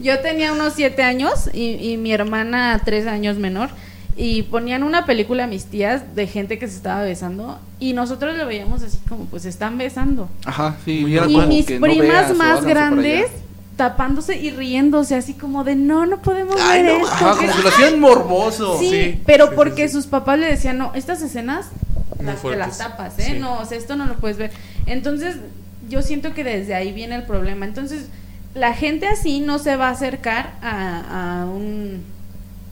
[0.00, 3.70] yo tenía unos siete años y, y mi hermana tres años menor.
[4.16, 8.36] Y ponían una película a mis tías de gente que se estaba besando y nosotros
[8.36, 10.28] lo veíamos así como pues se están besando.
[10.44, 11.00] Ajá, sí.
[11.00, 13.30] Muy y era Y mis que primas más grandes
[13.76, 17.14] tapándose y riéndose así como de no, no podemos Ay, ver no, esto.
[17.14, 18.78] Ajá, como que lo hacían morboso.
[18.78, 19.94] Sí, Sí, pero sí, porque sí.
[19.94, 21.66] sus papás le decían, no, estas escenas
[22.22, 23.22] las, te las tapas, ¿eh?
[23.32, 23.38] Sí.
[23.38, 24.50] No, o sea, esto no lo puedes ver.
[24.86, 25.36] Entonces,
[25.88, 27.64] yo siento que desde ahí viene el problema.
[27.64, 28.06] Entonces,
[28.54, 32.02] la gente así no se va a acercar a, a un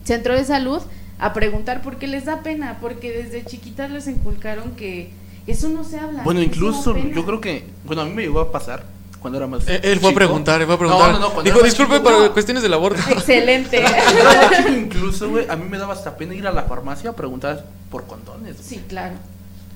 [0.05, 0.83] centro de salud
[1.21, 5.11] a preguntar porque les da pena, porque desde chiquitas les inculcaron que
[5.47, 6.23] eso no se habla.
[6.23, 8.85] Bueno, incluso yo creo que, bueno, a mí me llegó a pasar
[9.21, 9.69] cuando era más.
[9.69, 11.13] Eh, Él fue a preguntar, él fue a preguntar.
[11.13, 12.33] No, no, no, Dijo, disculpe chico, para no.
[12.33, 13.01] cuestiones del aborto.
[13.11, 13.85] Excelente.
[13.85, 17.67] Chico, incluso, güey, a mí me daba hasta pena ir a la farmacia a preguntar
[17.91, 18.57] por condones.
[18.63, 19.15] sí, claro.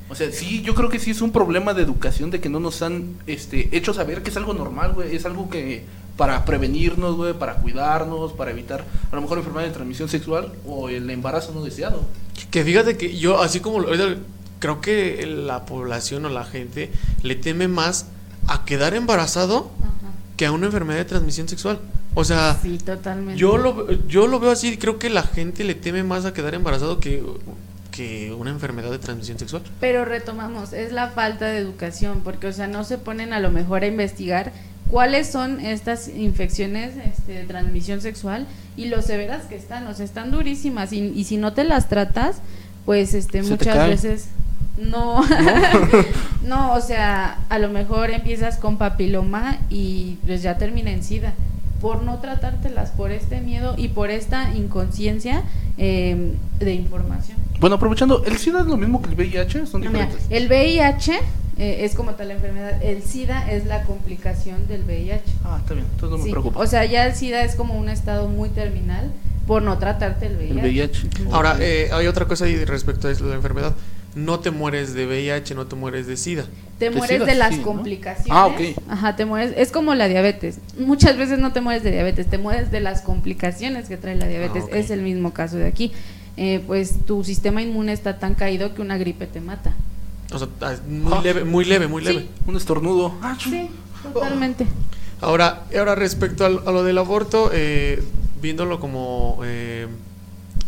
[0.08, 2.60] O sea, sí, yo creo que sí es un problema de educación de que no
[2.60, 5.16] nos han este, hecho saber que es algo normal, güey.
[5.16, 5.84] Es algo que
[6.16, 10.88] para prevenirnos, güey, para cuidarnos, para evitar a lo mejor enfermedad de transmisión sexual o
[10.88, 12.04] el embarazo no deseado.
[12.50, 13.84] Que fíjate que yo, así como
[14.60, 16.90] creo que la población o la gente
[17.22, 18.06] le teme más
[18.46, 20.12] a quedar embarazado Ajá.
[20.36, 21.80] que a una enfermedad de transmisión sexual.
[22.14, 23.38] O sea, Sí, totalmente.
[23.38, 26.54] yo lo, yo lo veo así, creo que la gente le teme más a quedar
[26.54, 27.24] embarazado que,
[27.90, 29.62] que una enfermedad de transmisión sexual.
[29.80, 33.50] Pero retomamos, es la falta de educación, porque, o sea, no se ponen a lo
[33.50, 34.52] mejor a investigar
[34.90, 40.04] cuáles son estas infecciones este, de transmisión sexual y lo severas que están, o sea,
[40.04, 42.36] están durísimas y, y si no te las tratas,
[42.84, 44.28] pues este muchas veces
[44.76, 45.22] no,
[46.46, 51.32] no, o sea, a lo mejor empiezas con papiloma y pues ya termina en sida
[51.80, 55.42] por no tratártelas, por este miedo y por esta inconsciencia
[55.76, 57.36] eh, de información.
[57.60, 59.66] Bueno, aprovechando, ¿el SIDA es lo mismo que el VIH?
[59.66, 60.26] Son mira, diferentes.
[60.30, 61.20] el VIH
[61.58, 65.22] eh, es como tal la enfermedad, el SIDA es la complicación del VIH.
[65.44, 66.60] Ah, está bien, entonces no me Sí, preocupa.
[66.60, 69.12] O sea, ya el SIDA es como un estado muy terminal
[69.46, 70.52] por no tratarte el VIH.
[70.52, 71.08] el VIH.
[71.32, 73.74] Ahora, eh, hay otra cosa ahí respecto a eso, la enfermedad.
[74.14, 76.44] No te mueres de VIH, no te mueres de SIDA.
[76.78, 77.62] Te Te mueres SIDA, de las sí, ¿no?
[77.64, 78.30] complicaciones.
[78.30, 78.60] Ah, ok.
[78.88, 79.52] Ajá, te mueres.
[79.56, 80.58] Es como la diabetes.
[80.78, 84.28] Muchas veces no te mueres de diabetes, te mueres de las complicaciones que trae la
[84.28, 84.64] diabetes.
[84.72, 84.76] Ah.
[84.76, 85.90] Es el mismo caso de aquí.
[86.36, 89.72] Eh, pues tu sistema inmune está tan caído que una gripe te mata.
[90.32, 91.20] O sea, ah, muy Ah.
[91.22, 92.12] leve, muy leve, muy Sí.
[92.12, 92.28] leve.
[92.46, 93.14] Un estornudo.
[93.22, 93.36] Ah.
[93.40, 93.68] Sí,
[94.02, 94.66] totalmente.
[95.20, 98.02] Ahora, ahora respecto al- a, lo del aborto, eh,
[98.42, 99.86] viéndolo como eh,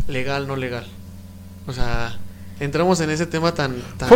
[0.09, 0.87] legal, no legal.
[1.67, 2.17] O sea,
[2.61, 4.09] entramos en ese tema tan, tan,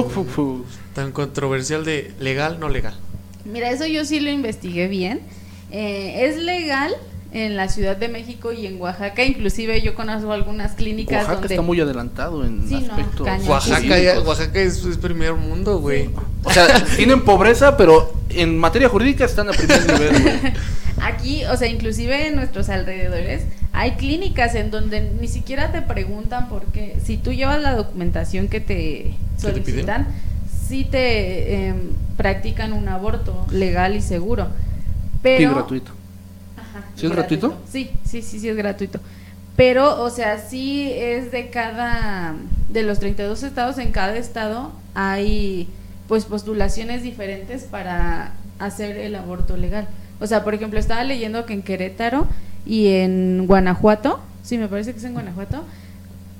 [0.94, 2.94] tan controversial de legal, no legal.
[3.44, 5.20] Mira, eso yo sí lo investigué bien.
[5.72, 6.92] Eh, es legal
[7.32, 9.24] en la Ciudad de México y en Oaxaca.
[9.24, 11.54] Inclusive yo conozco algunas clínicas Oaxaca donde...
[11.54, 13.26] está muy adelantado en Sí, aspectos.
[13.46, 14.26] Oaxaca, ya- jurídicos.
[14.26, 16.10] Oaxaca es, es primer mundo, güey.
[16.44, 16.66] O sea,
[16.96, 20.52] tienen pobreza, pero en materia jurídica están a primer nivel, güey.
[21.02, 26.48] Aquí, o sea, inclusive en nuestros alrededores hay clínicas en donde ni siquiera te preguntan
[26.48, 26.98] por qué.
[27.02, 30.08] Si tú llevas la documentación que te solicitan,
[30.68, 31.76] sí te em,
[32.18, 34.48] practican un aborto legal y seguro.
[35.22, 35.92] Pero, Y gratuito.
[37.00, 37.56] ¿Sí es gratuito?
[37.70, 39.00] Sí, sí, sí, sí es gratuito.
[39.56, 42.34] Pero, o sea, sí es de cada,
[42.70, 45.68] de los 32 estados, en cada estado hay
[46.08, 49.86] pues postulaciones diferentes para hacer el aborto legal.
[50.20, 52.26] O sea, por ejemplo, estaba leyendo que en Querétaro
[52.66, 55.62] y en Guanajuato, sí, me parece que es en Guanajuato,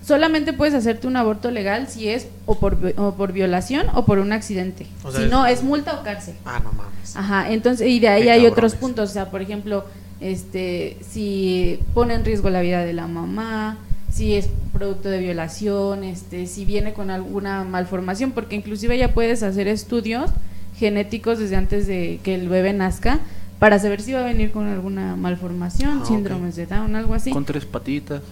[0.04, 4.18] solamente puedes hacerte un aborto legal si es o por, o por violación o por
[4.18, 4.86] un accidente.
[5.04, 6.34] O sea, si es- no, es multa o cárcel.
[6.44, 7.16] Ah, no mames.
[7.16, 9.84] Ajá, entonces, y de ahí Qué hay otros puntos, o sea, por ejemplo,
[10.20, 13.78] este, si pone en riesgo la vida de la mamá,
[14.12, 19.42] si es producto de violación, este, si viene con alguna malformación, porque inclusive ya puedes
[19.42, 20.30] hacer estudios
[20.76, 23.20] genéticos desde antes de que el bebé nazca
[23.58, 27.30] para saber si va a venir con alguna malformación, Ah, síndromes de Down, algo así.
[27.30, 28.22] Con tres patitas.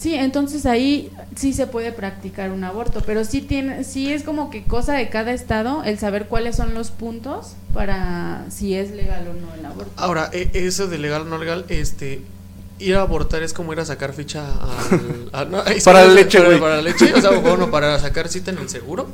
[0.00, 4.48] Sí, entonces ahí sí se puede practicar un aborto, pero sí tiene, sí es como
[4.48, 9.28] que cosa de cada estado el saber cuáles son los puntos para si es legal
[9.28, 9.92] o no el aborto.
[9.96, 12.22] Ahora, e- eso de legal o no legal, este.
[12.78, 16.14] Ir a abortar es como ir a sacar ficha al, a- no, Para que- la
[16.14, 19.06] leche, para, para la leche, o sea, o bueno, para sacar cita en el seguro.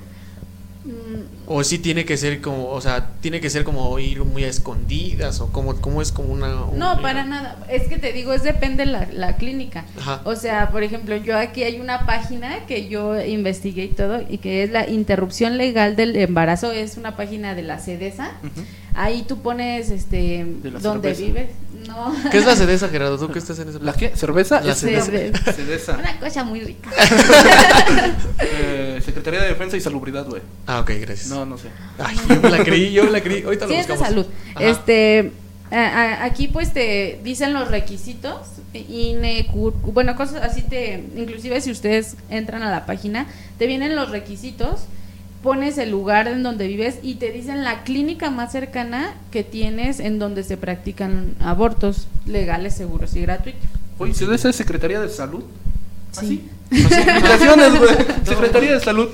[1.48, 4.48] O sí tiene que ser como, o sea, tiene que ser como ir muy a
[4.48, 6.64] escondidas o como, como es como una...
[6.64, 7.56] un- No, para nada.
[7.70, 9.84] Es que te digo, es depende la, la clínica.
[9.98, 10.22] Ajá.
[10.24, 14.38] O sea, por ejemplo, yo aquí hay una página que yo investigué y todo, y
[14.38, 16.72] que es la interrupción legal del embarazo.
[16.72, 18.32] Es una página de la CEDESA.
[18.94, 20.44] Ahí tú pones este
[20.82, 21.20] donde cerveza.
[21.20, 21.50] vives.
[21.86, 22.14] No.
[22.30, 23.18] ¿Qué es la sedeza, Gerardo?
[23.18, 24.12] ¿Tú qué estás en ese ¿La qué?
[24.16, 24.60] ¿Cerveza?
[24.60, 25.52] La cerveza.
[25.52, 25.96] Cerveza.
[25.98, 26.90] Una cosa muy rica.
[28.40, 30.42] Eh, Secretaría de Defensa y Salubridad, güey.
[30.66, 31.28] Ah, ok, gracias.
[31.28, 31.68] No, no sé.
[31.98, 33.42] Ay, yo me la creí, yo me la creí.
[33.42, 34.08] Ahorita lo Sí, es de buscamos.
[34.24, 34.26] salud.
[34.54, 34.64] Ajá.
[34.66, 35.32] Este,
[35.70, 38.40] a- a- aquí pues te dicen los requisitos,
[38.74, 43.26] INE, CUR, bueno, cosas así te, inclusive si ustedes entran a la página,
[43.58, 44.80] te vienen los requisitos,
[45.46, 50.00] pones el lugar en donde vives y te dicen la clínica más cercana que tienes
[50.00, 53.62] en donde se practican abortos legales, seguros y gratuitos.
[53.96, 55.44] Oye, ¿se es Secretaría de Salud?
[56.16, 56.48] ¿Ah, Sí.
[56.68, 57.96] Güey.
[58.24, 59.08] Secretaría de Salud.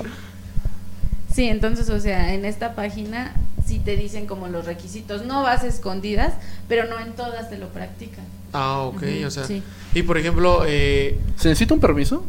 [1.31, 5.63] Sí, entonces, o sea, en esta página sí te dicen como los requisitos, no vas
[5.63, 6.33] escondidas,
[6.67, 8.25] pero no en todas te lo practican.
[8.53, 9.45] Ah, ok, o sea.
[9.45, 9.61] sí.
[9.93, 12.25] Y por ejemplo, eh, ¿Se necesita un permiso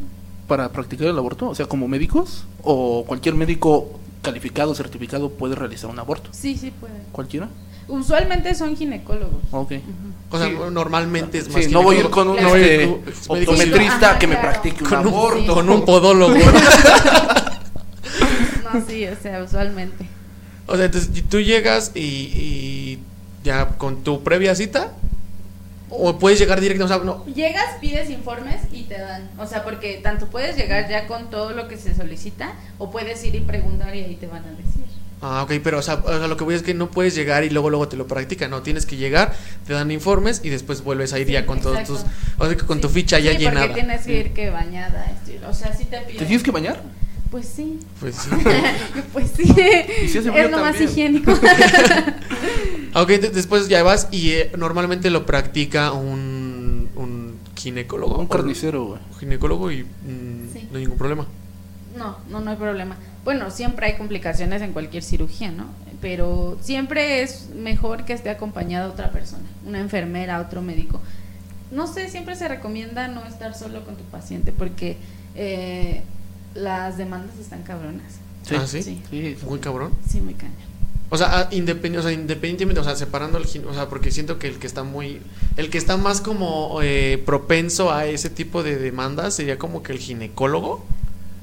[0.46, 1.48] para practicar el aborto?
[1.48, 6.30] O sea, como médicos o cualquier médico calificado, certificado puede realizar un aborto.
[6.32, 6.94] Sí, sí puede.
[7.12, 7.48] ¿Cualquiera?
[7.88, 9.42] Usualmente son ginecólogos.
[9.50, 9.72] Ok.
[10.30, 10.54] o sea, Sí.
[10.72, 12.56] normalmente es más Sí, no voy a ir con un Claro.
[12.56, 12.86] este,
[13.28, 14.50] optometrista Ajá, que me claro.
[14.50, 15.54] practique un con un, aborto.
[15.54, 16.34] con un podólogo.
[16.34, 16.40] No,
[18.74, 20.06] No, sí, o sea, usualmente.
[20.66, 22.98] O sea, entonces tú llegas y, y
[23.44, 24.92] ya con tu previa cita.
[25.98, 27.24] O puedes llegar directo, o sea, no.
[27.26, 29.30] Llegas, pides informes y te dan.
[29.38, 33.24] O sea, porque tanto puedes llegar ya con todo lo que se solicita o puedes
[33.24, 34.84] ir y preguntar y ahí te van a decir.
[35.22, 37.44] Ah, ok, pero o sea, o sea, lo que voy es que no puedes llegar
[37.44, 39.32] y luego luego te lo practican, no, tienes que llegar,
[39.66, 42.00] te dan informes y después vuelves a ir Sí, ya con todos tus,
[42.38, 42.94] o sea, que con tu Sí.
[42.94, 43.68] ficha ya Sí, llenada.
[43.68, 46.18] Porque tienes que ir que bañada, esto o sea, sí te piden.
[46.18, 46.82] ¿Te tienes que bañar?
[47.30, 47.80] Pues sí.
[48.00, 48.30] Pues sí.
[49.12, 49.44] pues sí.
[50.08, 51.32] Si es lo más higiénico.
[52.94, 58.18] Ah, ok, de- después ya vas y eh, normalmente lo practica un, un ginecólogo.
[58.18, 59.00] Un carnicero, güey.
[59.12, 60.68] Un ginecólogo y mm, Sí.
[60.70, 61.26] no hay ningún problema.
[61.96, 62.96] No, no, no hay problema.
[63.24, 65.66] Bueno, siempre hay complicaciones en cualquier cirugía, ¿no?
[66.00, 71.00] Pero siempre es mejor que esté acompañada otra persona, una enfermera, otro médico.
[71.70, 74.98] No sé, siempre se recomienda no estar solo con tu paciente porque
[75.34, 76.02] eh,
[76.54, 78.18] las demandas están cabronas.
[78.54, 78.82] Ah, ¿sí?
[78.82, 79.92] Sí, Sí, Muy cabrón.
[80.08, 80.54] sí, muy cañón.
[81.14, 84.10] O sea, ah, independ- o sea, independientemente, o sea, separando el gine- o sea, porque
[84.10, 85.20] siento que el que está muy,
[85.56, 89.92] el que está más como eh, propenso a ese tipo de demandas sería como que
[89.92, 90.84] el ginecólogo.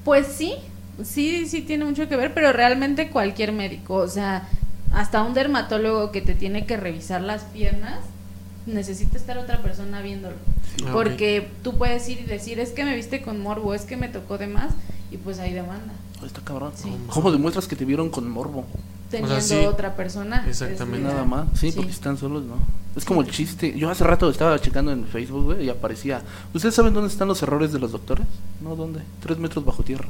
[0.04, 0.56] Pues sí,
[1.02, 4.46] sí, sí tiene mucho que ver, pero realmente cualquier médico, o sea,
[4.92, 8.00] hasta un dermatólogo que te tiene que revisar las piernas,
[8.66, 10.36] necesita estar otra persona viéndolo.
[10.84, 10.90] Ah.
[10.92, 14.08] Porque tú puedes ir y decir, es que me viste con morbo, es que me
[14.08, 14.72] tocó de más,
[15.10, 15.94] y pues hay demanda.
[16.24, 16.72] Está cabrón.
[16.76, 16.92] Sí.
[17.08, 18.66] ¿Cómo demuestras que te vieron con morbo?
[19.12, 19.54] Teniendo sí.
[19.66, 20.44] otra persona.
[20.48, 21.06] Exactamente.
[21.06, 21.46] es Nada más.
[21.54, 22.56] Sí, porque están solos, ¿no?
[22.96, 23.72] Es como el chiste.
[23.78, 26.20] Yo hace rato estaba checando en Facebook, güey, y aparecía.
[26.52, 28.26] ¿Ustedes saben dónde están los errores de los doctores?
[28.60, 29.00] No, ¿dónde?
[29.20, 30.08] Tres metros bajo tierra.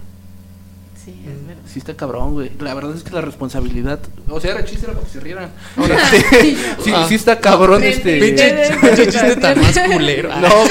[1.04, 1.46] Sí, es Mm.
[1.48, 1.62] verdad.
[1.66, 2.52] Sí está cabrón, güey.
[2.60, 3.98] La verdad es que la responsabilidad...
[4.28, 5.50] O sea, era chiste, era para que se rieran.
[5.76, 7.06] Sí, Este, yo- sí, Ah.
[7.08, 8.20] sí está cabrón este...
[8.20, 10.28] Pinche, chiste tan más culero.
[10.40, 10.70] No, güey,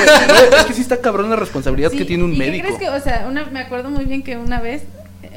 [0.59, 2.65] es que sí está cabrón la responsabilidad Sí, que tiene un ¿y qué médico.
[2.65, 4.83] crees que, o sea, una, me acuerdo muy bien que una vez...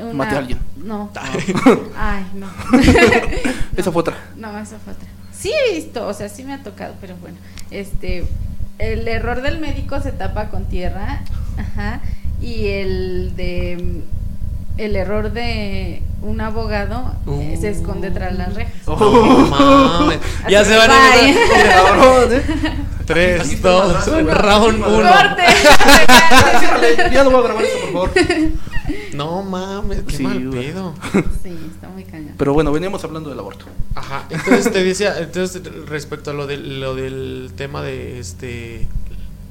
[0.00, 0.58] Una, Maté a alguien.
[0.84, 1.10] No.
[1.96, 2.46] Ay, no.
[3.76, 4.16] Esa fue otra.
[4.36, 5.08] No, esa fue otra.
[5.32, 7.36] Sí he visto, o sea, sí me ha tocado, pero bueno.
[7.70, 8.24] Este,
[8.78, 11.22] el error del médico se tapa con tierra,
[11.58, 12.00] ajá,
[12.40, 14.02] y el de
[14.76, 18.74] el error de un abogado eh, se esconde tras las rejas.
[18.86, 20.18] Mames.
[20.48, 20.96] Ya Así se van bye.
[20.96, 21.36] a ir.
[22.32, 22.42] ¿eh?
[23.06, 25.10] Tres, dos, round uno.
[27.12, 28.10] Ya no voy a grabar esto, por favor.
[29.14, 30.66] No mames, qué Sí, mal güey.
[30.72, 30.94] pedo.
[31.42, 32.34] sí, está muy cañón.
[32.36, 33.64] Pero bueno, veníamos hablando del aborto.
[33.94, 38.88] Ajá, entonces te decía, entonces respecto a lo del, lo del tema de este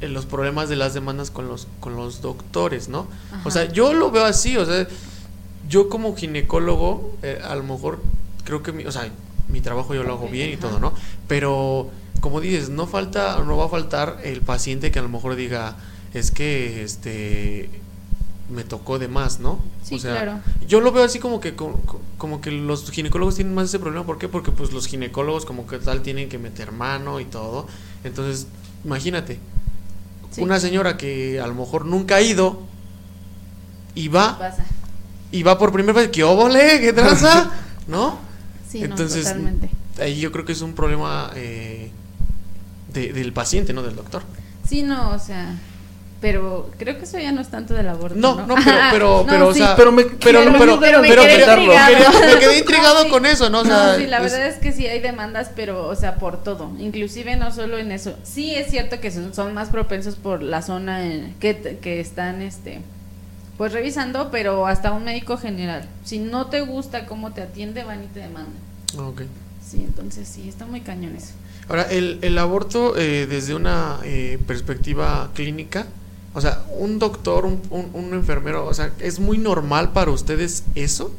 [0.02, 3.08] eh, los problemas de las demandas con los con los doctores, ¿no?
[3.32, 3.42] Ajá.
[3.46, 4.88] O sea, yo lo veo así, o sea,
[5.70, 8.00] yo como ginecólogo eh, a lo mejor
[8.44, 9.10] creo que mi, o sea,
[9.50, 10.62] mi trabajo yo lo hago bien y Ajá.
[10.68, 10.94] todo, ¿no?
[11.28, 15.36] Pero como dices, no falta no va a faltar el paciente que a lo mejor
[15.36, 15.76] diga,
[16.14, 17.70] es que este
[18.54, 19.60] me tocó de más, ¿no?
[19.84, 20.40] Sí, o sea, claro.
[20.68, 21.80] yo lo veo así como que como,
[22.18, 24.28] como que los ginecólogos tienen más ese problema, ¿por qué?
[24.30, 27.68] Porque pues los ginecólogos como que tal tienen que meter mano y todo.
[28.04, 28.48] Entonces,
[28.86, 29.40] imagínate,
[30.32, 30.42] Sí.
[30.42, 32.62] una señora que a lo mejor nunca ha ido
[33.96, 34.66] y va Pasa.
[35.32, 36.80] y va por primera vez, ¿qué óvole?
[36.82, 37.52] ¿Qué traza?
[37.88, 38.18] ¿No?
[38.68, 39.70] Sí, Entonces, no, totalmente.
[40.02, 41.92] Ahí yo creo que es un problema eh,
[42.92, 44.24] de- del paciente, no del doctor.
[44.68, 45.56] Sí, no, o sea,
[46.24, 48.16] pero creo que eso ya no es tanto del aborto.
[48.18, 48.56] No, No, no,
[48.92, 49.60] pero, pero, No, o sí.
[49.60, 52.12] sea, Pero me- pero, pero- pero, pero me pero quedé me- intrigado.
[52.34, 53.10] me quedé intrigado No, sí.
[53.10, 53.60] con eso, ¿no?
[53.60, 56.16] O No, sea, sí, la es- verdad es que sí hay demandas, pero, o sea,
[56.16, 56.72] por todo.
[56.80, 58.16] Inclusive no solo en eso.
[58.24, 62.42] Sí es cierto que son, son más propensos por la zona en- que, que están,
[62.42, 62.80] este,
[63.58, 65.90] pues revisando, pero hasta un médico general.
[66.06, 68.56] Si no te gusta cómo te atiende, van y te demandan.
[68.98, 69.24] Ah, ok.
[69.70, 71.34] Sí, entonces sí, está muy cañón eso.
[71.68, 75.86] Ahora, el, el aborto eh, desde una eh, perspectiva clínica,
[76.34, 80.64] o sea, un doctor, un, un, un enfermero, o sea, ¿es muy normal para ustedes
[80.76, 81.14] eso?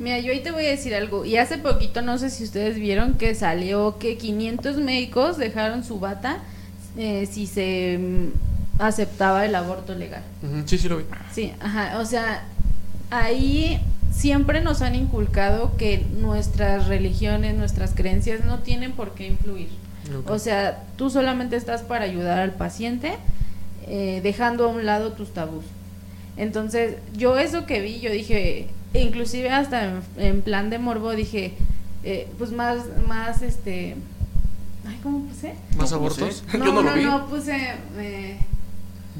[0.00, 1.24] Mira, yo ahí te voy a decir algo.
[1.26, 6.00] Y hace poquito, no sé si ustedes vieron que salió que 500 médicos dejaron su
[6.00, 6.38] bata
[6.96, 10.22] eh, si se mm, aceptaba el aborto legal.
[10.64, 11.04] Sí, sí lo vi.
[11.32, 12.44] Sí, ajá, o sea,
[13.10, 19.68] ahí siempre nos han inculcado que nuestras religiones, nuestras creencias no tienen por qué influir.
[20.26, 23.12] O sea, tú solamente estás para ayudar al paciente,
[23.90, 25.64] eh, dejando a un lado tus tabús.
[26.36, 31.54] Entonces, yo eso que vi, yo dije, inclusive hasta en, en plan de morbo, dije,
[32.04, 33.96] eh, pues más, más, este,
[34.88, 35.54] ay, ¿cómo puse?
[35.76, 36.42] ¿Más No, abortos?
[36.50, 37.02] pues, Yo no lo vi.
[37.04, 38.38] no, puse, eh,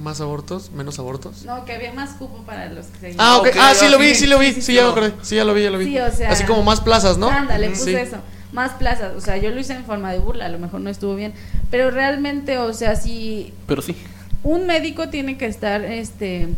[0.00, 0.70] ¿Más abortos?
[0.70, 1.44] ¿Menos abortos?
[1.44, 3.48] no, que había más cupo para los que se Ah, ok.
[3.48, 4.46] ok, Ah, sí lo vi, sí, sí lo vi.
[4.48, 4.92] sí, Sí, sí, ya me no.
[4.92, 5.12] acordé.
[5.22, 5.85] Sí, ya lo vi, ya lo vi.
[5.87, 7.28] Sí, o sea- Así como más plazas, ¿no?
[7.28, 7.94] Ándale, puse sí.
[7.96, 8.16] eso.
[8.52, 10.90] Más plazas, o sea, yo lo hice en forma de burla, a lo mejor no
[10.90, 11.33] estuvo bien,
[11.70, 13.94] pero realmente, o sea, si Pero sí.
[14.42, 16.48] Un médico tiene que estar, este,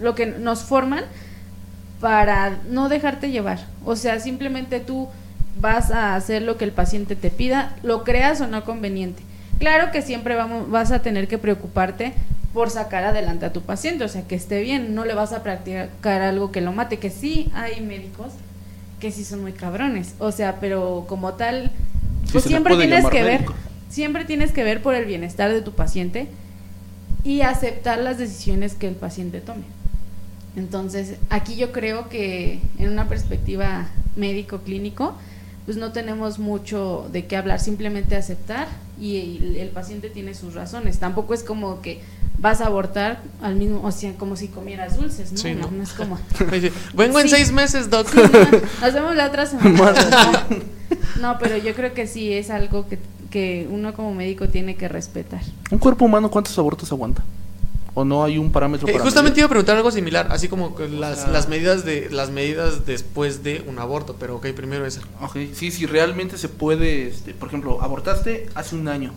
[0.00, 1.04] lo que nos forman,
[2.00, 3.60] para no dejarte llevar.
[3.84, 5.08] O sea, simplemente tú
[5.60, 9.22] vas a hacer lo que el paciente te pida, lo creas o no conveniente.
[9.58, 12.12] Claro que siempre vamos, vas a tener que preocuparte
[12.52, 15.42] por sacar adelante a tu paciente, o sea, que esté bien, no le vas a
[15.42, 18.32] practicar algo que lo mate, que sí hay médicos
[19.00, 21.70] que sí son muy cabrones, o sea, pero como tal,
[22.32, 23.44] pues siempre tienes que ver,
[23.90, 26.28] siempre tienes que ver por el bienestar de tu paciente
[27.26, 29.64] y aceptar las decisiones que el paciente tome.
[30.54, 35.12] Entonces, aquí yo creo que en una perspectiva médico-clínico,
[35.64, 38.68] pues no tenemos mucho de qué hablar, simplemente aceptar
[39.00, 41.00] y el, el paciente tiene sus razones.
[41.00, 42.00] Tampoco es como que
[42.38, 45.38] vas a abortar al mismo, o sea, como si comieras dulces, ¿no?
[45.38, 45.78] Sí, no, ¿no?
[45.78, 46.20] no es como...
[46.94, 48.08] Vengo en seis meses, doc.
[48.08, 49.94] Sí, no, nos vemos la otra semana.
[51.20, 52.98] No, pero yo creo que sí es algo que,
[53.36, 55.42] que uno como médico tiene que respetar.
[55.70, 57.22] ¿Un cuerpo humano cuántos abortos aguanta?
[57.92, 59.40] ¿O no hay un parámetro Eh, para justamente medir?
[59.40, 63.42] iba a preguntar algo similar, así como las, sea- las medidas de las medidas después
[63.42, 65.02] de un aborto, pero ok, primero esa.
[65.20, 69.12] Ok, sí, sí, realmente se puede, este, por ejemplo, abortaste hace un año.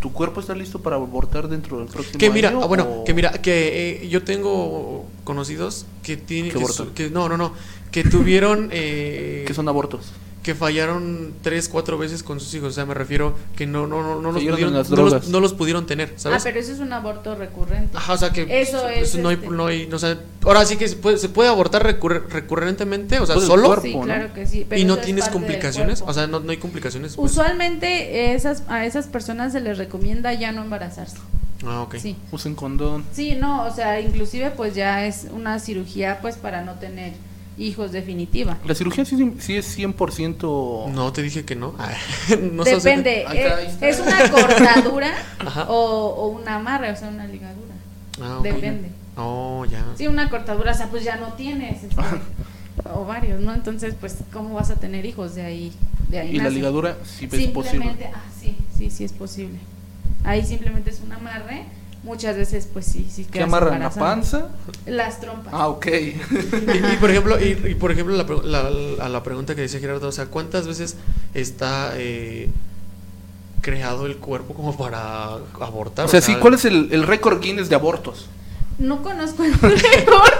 [0.00, 2.60] ¿Tu cuerpo está listo para abortar dentro del próximo Que mira, año?
[2.62, 6.58] ah, bueno, o- que mira, que eh, yo tengo conocidos que tienen Que
[6.94, 7.52] que- no, no, no,
[7.90, 10.12] que tuvieron eh, que son abortos.
[10.42, 14.02] Que fallaron tres, cuatro veces con sus hijos, o sea, me refiero que no, no,
[14.02, 16.40] no, no los pudieron, no los, no los pudieron tener, ¿sabes?
[16.40, 17.96] Ah, pero eso es un aborto recurrente.
[17.96, 20.64] Ajá, o sea que Eso es, no hay, este- no hay, no, o sea, ahora
[20.64, 23.82] sí que se puede, se puede abortar recurre- recurrentemente, o sea, Pues el solo cuerpo,
[23.86, 24.02] sí, ¿no?
[24.02, 24.66] claro que sí.
[24.68, 27.14] pero y no eso es tienes complicaciones, o sea, no, no hay complicaciones.
[27.14, 27.30] pues.
[27.30, 31.18] Usualmente esas, a esas personas se les recomienda ya no embarazarse.
[31.64, 31.94] Ah, ok.
[31.98, 32.16] Sí.
[32.32, 33.04] Usen condón.
[33.12, 37.12] Sí, no, o sea, inclusive pues ya es una cirugía pues para no tener
[37.58, 38.58] hijos definitiva.
[38.64, 40.90] La cirugía sí, sí es 100%...
[40.90, 41.74] No, te dije que no.
[42.52, 43.88] no Depende, Ahí está, eh, ahí está.
[43.88, 45.14] es una cortadura
[45.68, 47.74] o, o un amarre, o sea, una ligadura.
[48.20, 48.40] Ah.
[48.42, 48.90] Depende.
[49.16, 49.84] Oh, ya.
[49.96, 52.02] Sí, una cortadura, o sea, pues ya no tienes este,
[52.94, 53.52] ovarios, ¿no?
[53.54, 55.72] Entonces, pues, ¿cómo vas a tener hijos de ahí?
[56.08, 57.70] De ahí Y la ligadura sí es posible.
[57.70, 59.58] Simplemente, ah, sí, sí, sí es posible.
[60.24, 61.64] Ahí simplemente es un amarre.
[62.02, 63.78] Muchas veces, pues sí, sí ¿Qué quedas amarran?
[63.80, 64.48] ¿La panza?
[64.86, 65.54] Las trompas.
[65.56, 65.86] Ah, ok.
[65.86, 66.16] Y,
[66.94, 69.78] y por ejemplo, y, y por ejemplo la, la, la- a la pregunta que decía
[69.78, 70.96] Gerardo, o sea, ¿cuántas veces
[71.32, 72.50] está eh,
[73.60, 76.06] creado el cuerpo como para abortar?
[76.06, 78.26] o sea, sí, ¿cuál es el, el récord Guinness de abortos?
[78.78, 80.32] No conozco el récord.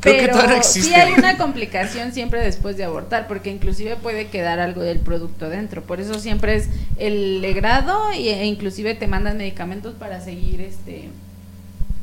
[0.00, 3.96] Creo que pero todavía no sí hay una complicación siempre después de abortar, porque inclusive
[3.96, 5.82] puede quedar algo del producto dentro.
[5.82, 11.08] Por eso siempre es el legrado y, e inclusive te mandan medicamentos para seguir este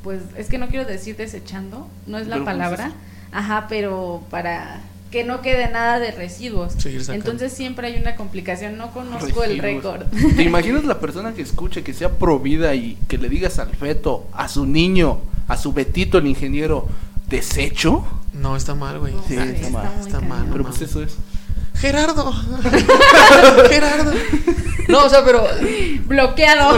[0.03, 2.91] pues es que no quiero decir desechando, no es la Pero, palabra.
[3.31, 6.75] Ajá, pero para que no quede nada de residuos.
[7.09, 10.03] Entonces siempre hay una complicación, no conozco el récord.
[10.35, 13.75] ¿Te imaginas la persona que escuche que sea pro vida y que le digas al
[13.75, 16.87] feto, a su niño, a su Betito, el ingeniero,
[17.29, 18.05] desecho?
[18.33, 19.13] No, está mal, güey.
[19.13, 21.15] No Sí, está mal, está mal, Pero pues eso es.
[21.75, 22.31] Gerardo.
[23.69, 24.13] Gerardo.
[24.87, 25.43] No, o sea, pero
[26.05, 26.77] Bloqueado.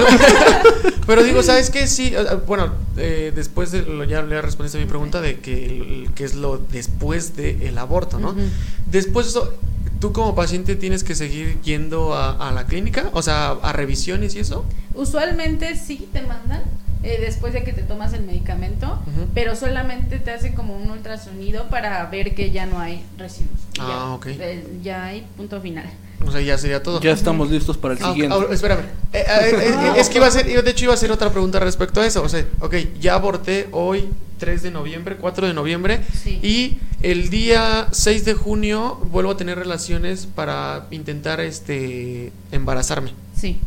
[1.05, 1.87] Pero digo, ¿sabes qué?
[1.87, 2.13] Sí,
[2.47, 6.57] bueno, eh, después de lo, ya le respondiste a mi pregunta de que, es lo
[6.57, 8.31] después del aborto, ¿no?
[8.31, 8.41] Ujú.
[8.87, 9.53] Después de eso,
[10.01, 13.09] ¿tú como paciente tienes que seguir yendo a, a la clínica?
[13.13, 14.65] O sea, a revisiones y eso.
[14.95, 16.63] Usualmente sí te mandan
[17.03, 18.99] eh, después de que te tomas el medicamento,
[19.33, 23.59] pero solamente te hacen como un ultrasonido para ver que ya no hay residuos.
[23.79, 24.25] Ah, ya, ok.
[24.27, 25.85] eh, ya hay punto final.
[26.25, 26.99] O sea, ya sería todo.
[26.99, 28.35] Ya estamos listos para el Ah, siguiente.
[28.37, 28.79] ah, espérame.
[29.13, 31.29] Eh, eh, eh, eh, es que iba a ser, de hecho iba a hacer otra
[31.31, 32.23] pregunta respecto a eso.
[32.23, 36.01] O sea, ok, ya aborté hoy 3 de noviembre, 4 de noviembre.
[36.23, 36.39] Sí.
[36.41, 43.11] Y el día 6 de junio vuelvo a tener relaciones para intentar este embarazarme.
[43.35, 43.59] Sí.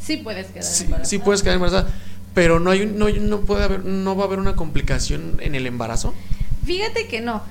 [0.00, 1.08] Sí puedes quedar Sí, embarazada.
[1.10, 1.88] sí puedes quedar embarazada,
[2.34, 5.54] pero no hay un- no, no puede haber no va a haber una complicación en
[5.54, 6.14] el embarazo.
[6.64, 7.42] Fíjate que no.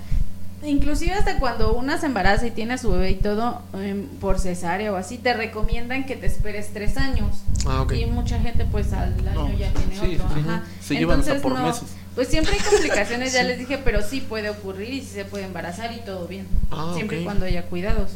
[0.63, 4.39] Inclusive hasta cuando una se embaraza y tiene a su bebé y todo em, por
[4.39, 7.37] cesárea o así, te recomiendan que te esperes tres años.
[7.65, 7.93] Ah, ok.
[7.93, 10.35] Y mucha gente pues al año No, ya tiene sí, otro.
[10.35, 10.63] sí, ajá.
[10.79, 11.83] se llevan hasta Entonces, por no, meses.
[12.13, 15.45] Pues siempre hay complicaciones, ya les dije, pero sí puede ocurrir y sí se puede
[15.45, 16.45] embarazar y todo bien.
[16.69, 18.11] Ah, siempre y cuando haya cuidados.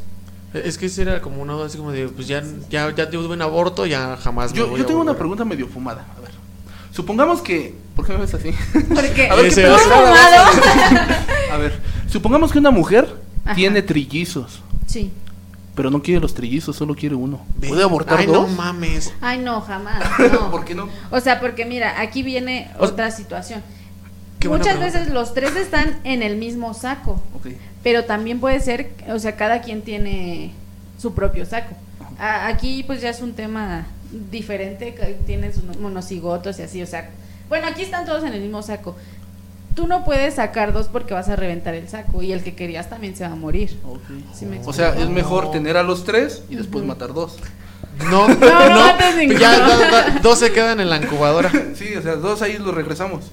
[0.53, 3.25] Es que ese era como una duda así como de pues ya ya ya tuve
[3.33, 5.17] un aborto, ya jamás me Yo, voy yo a tengo una volver.
[5.19, 6.05] pregunta medio fumada.
[6.15, 6.24] A ver.
[6.95, 7.75] Supongamos que.
[7.95, 8.51] ¿Por qué me ves así?
[8.93, 9.77] Porque A ver, ¿qué a pedo?
[9.79, 10.45] fumado.
[11.51, 11.79] A ver.
[12.09, 13.07] Supongamos que una mujer
[13.43, 13.55] Ajá.
[13.55, 15.11] tiene trillizos, Sí.
[15.75, 17.41] pero no quiere los trillizos, solo quiere uno.
[17.67, 18.49] ¿Puede abortar Ay, dos?
[18.49, 19.13] no mames.
[19.21, 20.01] Ay, no, jamás.
[20.31, 20.51] No.
[20.51, 20.87] ¿Por qué no?
[21.11, 23.61] O sea, porque mira, aquí viene O- otra situación.
[24.47, 27.47] Muchas veces los tres están en el mismo saco, Ok.
[27.83, 30.53] pero también puede ser, o sea, cada quien tiene
[31.01, 31.75] su propio saco.
[32.19, 33.87] A- aquí pues ya es un tema
[34.31, 37.09] diferente, que tienen sus monocigotos y así, o sea,
[37.49, 38.95] bueno, aquí están todos en el mismo saco.
[39.75, 42.89] tú no puedes sacar dos porque vas a reventar el saco y el que querías
[42.89, 43.77] también se va a morir.
[43.85, 43.99] Ok.
[44.33, 47.37] ¿Sí me O sea, es mejor tener a los tres y después matar dos.
[48.09, 51.51] No, no no, ya, dos se quedan en la incubadora.
[51.75, 53.31] Sí, o sea, dos ahí los regresamos.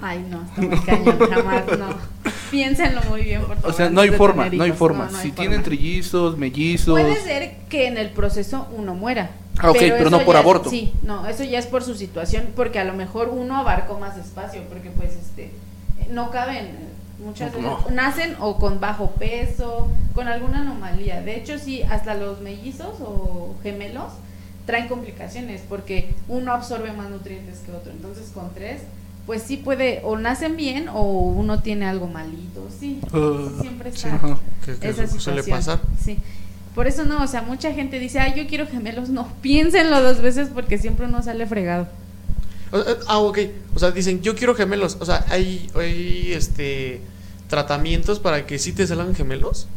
[0.00, 1.88] Ay, no, está muy cañón, jamás, no.
[2.50, 3.70] Piénsenlo muy bien, por favor.
[3.70, 5.06] O sea, no hay forma, no hay forma.
[5.06, 5.42] No, no hay si forma.
[5.42, 6.98] tienen trillizos, mellizos.
[6.98, 9.30] Puede ser que en el proceso uno muera.
[9.58, 10.70] Ah, ok, pero no por es- aborto.
[10.70, 14.16] sí, no, eso ya es por su situación, porque a lo mejor uno abarcó más
[14.16, 15.50] espacio, porque pues este
[16.10, 16.88] no caben.
[17.18, 17.84] Muchas veces no.
[17.90, 21.20] nacen o con bajo peso, con alguna anomalía.
[21.20, 24.12] De hecho, sí, hasta los mellizos o gemelos
[24.66, 27.90] traen complicaciones, porque uno absorbe más nutrientes que otro.
[27.90, 28.82] Entonces, con tres,
[29.28, 32.66] pues sí puede, o nacen bien o uno tiene algo malito.
[32.80, 34.38] Sí, Ah, siempre sí, está ajá.
[34.64, 35.20] Que, que esa su- situación.
[35.20, 35.80] suele pasar.
[36.02, 36.18] Sí.
[36.74, 39.10] Por eso no, o sea, mucha gente dice, ay, yo quiero gemelos.
[39.10, 41.86] No, piénsenlo dos veces porque siempre uno sale fregado.
[42.72, 43.38] O- eh, Ah, ok.
[43.74, 44.96] O sea, dicen, yo quiero gemelos.
[44.98, 47.02] O sea, hay, hay este
[47.48, 49.68] tratamientos para que sí te salgan gemelos.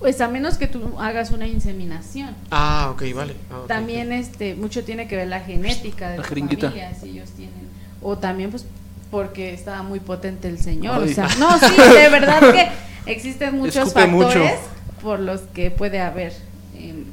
[0.00, 2.34] Pues a menos que tú hagas una inseminación.
[2.50, 3.34] Ah, ok, vale.
[3.50, 7.30] Ah, También este mucho tiene que ver la genética de La la familia, si ellos
[7.30, 7.65] tienen.
[8.02, 8.64] O también pues
[9.10, 11.10] porque estaba muy potente el señor, Ay.
[11.10, 12.68] o sea, no, sí, de verdad que
[13.10, 14.28] existen muchos Escupe mucho.
[14.28, 14.60] factores
[15.02, 16.32] por los que puede haber
[16.76, 17.04] em,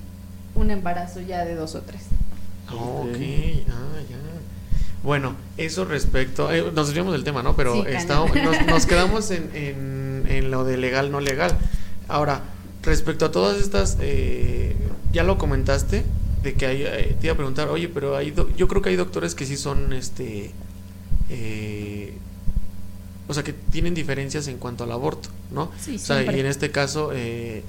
[0.55, 2.01] un embarazo ya de dos o tres.
[2.71, 3.17] Ok,
[3.69, 4.17] ah, ya.
[5.03, 6.51] Bueno, eso respecto.
[6.51, 7.55] eh, nos desviamos del tema, ¿no?
[7.55, 11.57] Pero Sí, estamos- nos, nos quedamos en, en, en lo de legal, no legal.
[12.07, 12.41] Ahora,
[12.83, 13.97] respecto a todas estas.
[14.01, 14.75] eh,
[15.11, 16.03] ya lo comentaste.
[16.41, 16.83] De que hay.
[16.83, 18.31] eh, te iba a preguntar, oye, pero hay.
[18.31, 19.93] do- yo creo que hay doctores que sí son.
[19.93, 20.51] Este.
[21.29, 22.13] Eh,
[23.27, 25.71] o sea, que tienen diferencias en cuanto al aborto, ¿no?
[25.79, 26.37] Sí, O sea, siempre.
[26.37, 27.11] y en este caso.
[27.13, 27.63] eh,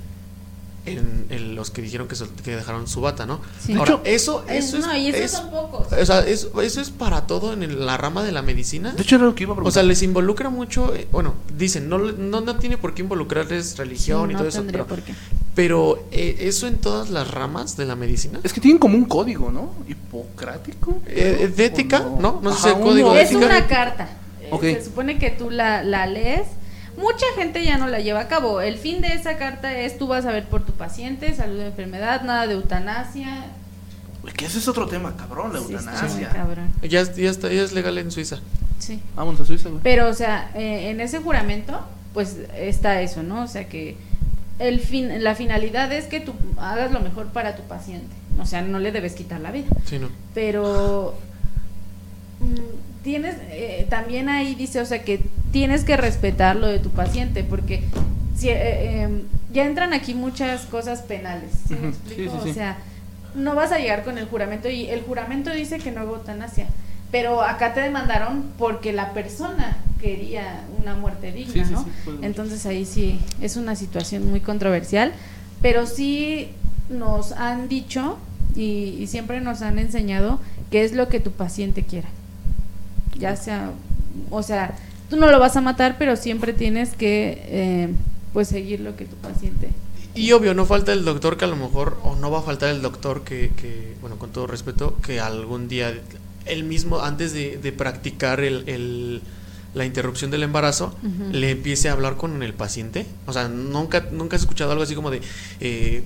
[0.87, 3.41] en, en los que dijeron que, sol- que dejaron su bata, ¿no?
[3.59, 3.73] Sí.
[3.73, 5.91] Ahora, eso, Es- eso es, no, y esos es- son pocos.
[5.91, 8.93] o sea, eso, eso es para todo en la rama de la medicina.
[8.93, 9.73] De hecho, era lo que iba a O preguntar.
[9.73, 13.69] sea, les involucra mucho, eh, bueno, dicen, no, le- no, no tiene por qué involucrarles
[13.71, 15.15] Sí, religión y no todo eso, tendría pero, por qué.
[15.55, 18.41] Pero eh, eso en todas las ramas de la medicina.
[18.43, 19.71] Es que tienen como un código, ¿no?
[19.89, 21.01] Hipocrático.
[21.07, 22.01] Eh, ¿de ética?
[22.01, 24.09] ¿O No, no sé si Ajá, el código uno- de Es una carta.
[24.43, 24.75] Eh.
[24.79, 26.43] Se supone que tú la, la lees.
[26.97, 28.61] Mucha gente ya no la lleva a cabo.
[28.61, 31.67] El fin de esa carta es tú vas a ver por tu paciente, salud de
[31.67, 33.47] enfermedad, nada de eutanasia.
[34.23, 36.29] Uy, Que ese es otro tema, cabrón, la Sí, está muy eutanasia.
[36.31, 36.73] cabrón.
[36.89, 38.39] Ya, es- ya, está, ya es legal en Suiza.
[38.79, 39.01] Sí.
[39.17, 39.81] Vámonos a Suiza, güey.
[39.83, 41.81] Pero, o sea, eh, en ese juramento,
[42.13, 43.43] pues está eso, ¿no?
[43.43, 43.97] O sea que
[44.59, 48.15] el fin, la finalidad es que tú hagas lo mejor para tu paciente.
[48.41, 49.67] O sea, no le debes quitar la vida.
[49.85, 50.09] Sí, no.
[50.35, 51.15] pero
[52.41, 55.21] mm, tienes eh, también ahí dice o sea que
[55.53, 57.85] tienes que respetar lo de tu paciente porque
[58.35, 62.33] si, eh, em, ya entran aquí muchas cosas penales ¿sí me explico?
[62.33, 62.51] sí, sí, sí.
[62.51, 62.79] o sea
[63.35, 66.67] no vas a llegar con el juramento y el juramento dice que no hago eutanasia
[67.11, 71.91] pero acá te demandaron porque la persona quería una muerte digna Sí, sí, no sí,
[72.05, 75.13] pues, entonces ahí sí es una situación muy controversial
[75.63, 76.49] pero sí
[76.91, 78.19] nos han dicho
[78.55, 80.41] y, y siempre nos han enseñado
[80.71, 82.09] qué es lo que tu paciente quiera.
[83.19, 83.71] Ya sea,
[84.31, 84.75] o sea,
[85.09, 87.89] tú no lo vas a matar, pero siempre tienes que eh,
[88.33, 89.69] pues seguir lo que tu paciente.
[90.15, 92.71] Y obvio, no falta el doctor que a lo mejor, o no va a faltar
[92.71, 95.93] el doctor que, que bueno, con todo respeto, que algún día
[96.47, 99.23] él mismo, antes de, de practicar el, el-
[99.75, 100.95] la interrupción del embarazo,
[101.33, 103.07] le empiece a hablar con el paciente.
[103.27, 105.21] O sea, nunca, nunca has escuchado algo así como de,
[105.61, 106.05] eh,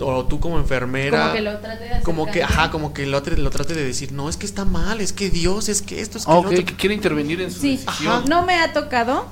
[0.00, 3.06] o tú como enfermera, Como que lo trate de hacer como que, ajá, como que
[3.06, 6.00] lo, lo trate de decir, no, es que está mal, es que Dios, es que
[6.00, 6.64] esto, es que Ah, lo ok, otro".
[6.64, 8.24] que quiere intervenir en su Sí, decisión.
[8.28, 9.26] no me ha tocado.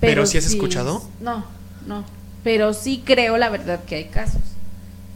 [0.00, 1.02] ¿Pero Pero, sí has escuchado?
[1.20, 1.44] No,
[1.86, 2.04] no.
[2.44, 4.40] Pero sí creo la verdad que hay casos.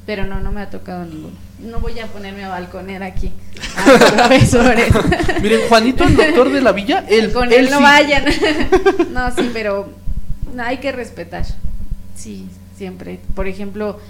[0.04, 1.34] Pero no, no me ha tocado ninguno.
[1.60, 3.32] No voy a ponerme a balconer aquí.
[3.76, 4.92] a profesores.
[5.42, 7.82] Miren, Juanito, el doctor de la villa, él, Con él no sí.
[7.82, 8.24] vayan.
[9.12, 9.92] no, sí, pero
[10.58, 11.44] hay que respetar.
[12.16, 13.20] Sí, siempre.
[13.34, 14.00] Por ejemplo,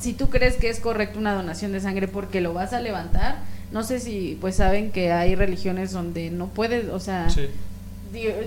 [0.00, 3.38] si tú crees que es correcto una donación de sangre porque lo vas a levantar,
[3.70, 7.48] no sé si pues saben que hay religiones donde no puedes, o sea, Sí.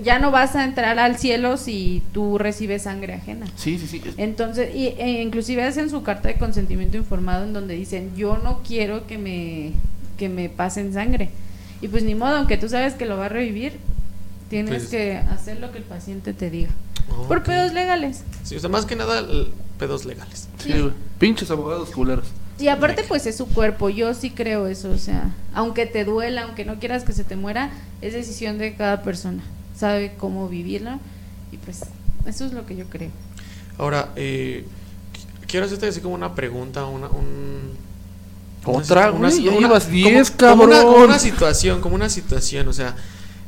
[0.02, 3.46] Ya no vas a entrar al cielo si tú recibes sangre ajena.
[3.56, 4.00] Sí, sí, sí.
[4.16, 8.62] Entonces, y, e inclusive hacen su carta de consentimiento informado en donde dicen, yo no
[8.66, 9.72] quiero que me,
[10.16, 11.30] que me pasen sangre.
[11.82, 13.74] Y pues ni modo, aunque tú sabes que lo va a revivir,
[14.48, 16.70] tienes Pues- que hacer lo que el paciente te diga.
[17.28, 18.22] Por pedos legales.
[18.44, 19.22] Sí, o sea, más que nada,
[19.78, 20.48] pedos legales.
[20.58, 20.72] Sí.
[21.18, 22.26] Pinches abogados culeros.
[22.58, 26.44] Y aparte pues es su cuerpo, yo sí creo eso, o sea, aunque te duela,
[26.44, 29.42] aunque no quieras que se te muera, es decisión de cada persona,
[29.78, 30.98] sabe cómo vivirlo
[31.52, 31.80] y pues
[32.26, 33.10] eso es lo que yo creo.
[33.78, 34.64] Ahora, eh,
[35.12, 37.72] qu- quiero hacerte así como una pregunta, una, un...
[38.64, 41.10] Otra, una- güey, ya una- llevas como- 10, como una, como cabrón.
[41.10, 42.96] una situación, como una situación, o sea,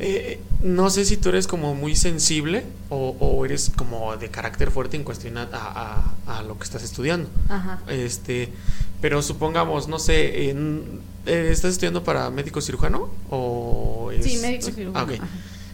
[0.00, 4.70] Eh, no sé si tú eres como muy sensible o, o eres como de carácter
[4.70, 7.28] fuerte en cuestión a, a- a lo que estás estudiando.
[7.48, 7.80] Ajá.
[7.88, 8.52] Este,
[9.00, 14.70] pero supongamos, no sé, en- eh, ¿estás estudiando para médico cirujano o es- Sí, médico
[14.70, 14.98] cirujano.
[14.98, 15.12] Ah, ok.
[15.22, 15.28] ajá.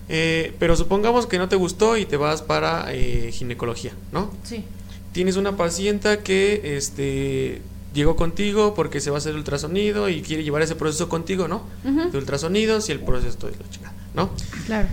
[0.09, 4.31] Eh, pero supongamos que no te gustó y te vas para eh, ginecología, ¿no?
[4.43, 4.63] Sí.
[5.13, 7.63] Tienes una paciente que este
[7.95, 11.63] llegó contigo porque se va a hacer ultrasonido y quiere llevar ese proceso contigo, ¿no?
[11.85, 12.11] Ujú.
[12.11, 14.31] De ultrasonidos y el proceso es la chingada, ¿no?
[14.67, 14.89] Claro.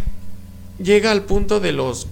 [0.81, 2.07] Llega al punto de los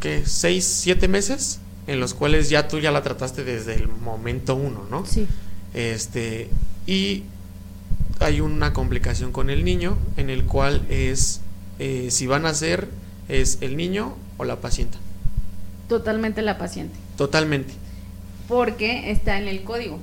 [0.00, 0.22] ¿qué?
[0.24, 1.58] 6, 7 meses
[1.88, 5.04] en los cuales ya tú ya la trataste desde el momento uno, ¿no?
[5.06, 5.26] Sí.
[5.74, 6.50] Este,
[6.86, 7.24] y
[8.20, 11.40] hay una complicación con el niño en el cual es
[11.78, 12.88] eh, si van a ser
[13.28, 14.98] es el niño o la paciente.
[15.88, 16.94] Totalmente la paciente.
[17.16, 17.72] Totalmente.
[18.46, 19.98] Porque está en el código.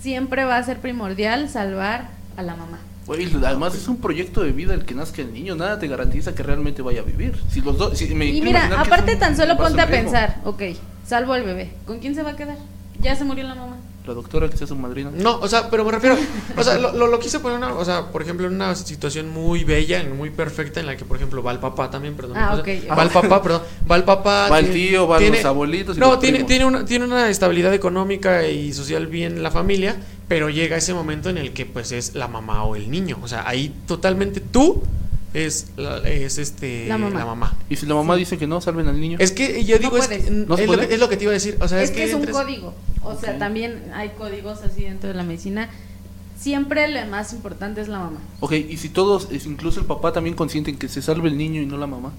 [0.00, 2.80] Siempre va a ser primordial salvar a la mamá.
[3.06, 6.34] Güey, además es un proyecto de vida el que nazca el niño, nada te garantiza
[6.34, 7.40] que realmente vaya a vivir.
[7.50, 10.62] Si los dos, si me Y mira, aparte tan solo ponte a pensar, ok,
[11.04, 11.72] salvo al bebé.
[11.84, 12.56] ¿Con quién se va a quedar?
[13.00, 13.76] Ya se murió la mamá.
[14.06, 15.12] La doctora que sea su madrina.
[15.14, 16.16] No, o sea, pero me refiero,
[16.56, 19.28] o sea, lo, lo, lo quise poner, una, o sea, por ejemplo, en una situación
[19.28, 22.36] muy bella, muy perfecta, en la que, por ejemplo, va el papá también, perdón.
[22.36, 22.98] Ah, o sea, ok.
[22.98, 24.48] Va el papá, perdón, va el papá.
[24.48, 27.30] Va el tío, van tiene- los abuelitos y No, los tiene, tiene, una, tiene una
[27.30, 29.96] estabilidad económica y social bien la familia,
[30.26, 33.18] pero llega ese momento en el que, pues, es la mamá o el niño.
[33.22, 34.82] O sea, ahí totalmente tú
[35.32, 37.54] es, la- es este, La mamá.
[37.70, 39.18] Y si la mamá dice que no, salven al niño.
[39.20, 40.24] Es que yo No digo, es, puedes.
[40.24, 41.56] que- ¿No es, lo que, es lo que te iba a decir.
[41.60, 42.74] O sea, es, que, es un código.
[43.04, 45.68] O sea, también hay códigos así dentro de la medicina.
[46.38, 48.18] Siempre lo más importante es la mamá.
[48.40, 51.66] Ok, y si todos, incluso el papá también consienten que se salve el niño y
[51.66, 52.12] no la mamá.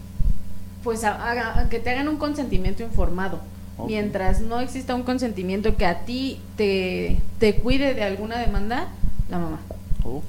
[0.84, 3.42] Pues a- haga- que te hagan un consentimiento informado.
[3.88, 8.90] Mientras no exista un consentimiento que a ti te, te cuide de alguna demanda,
[9.30, 9.60] la mamá.
[10.04, 10.24] Ok.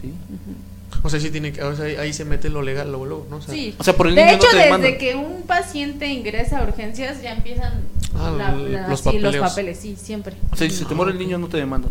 [1.02, 3.36] O sea, sí tiene que, o sea, ahí se mete lo legal luego, luego, ¿no?
[3.36, 3.74] O sea, Sí.
[3.78, 6.62] O sea, por el de niño hecho, no te desde que un paciente ingresa a
[6.64, 7.72] urgencias ya empiezan
[8.16, 9.48] Ah, la- l- la- los sí, los papeleos.
[9.50, 10.36] papeles, sí, siempre.
[10.52, 11.22] O sea, si se te Ah, muere el ok.
[11.22, 11.90] niño no te demandan.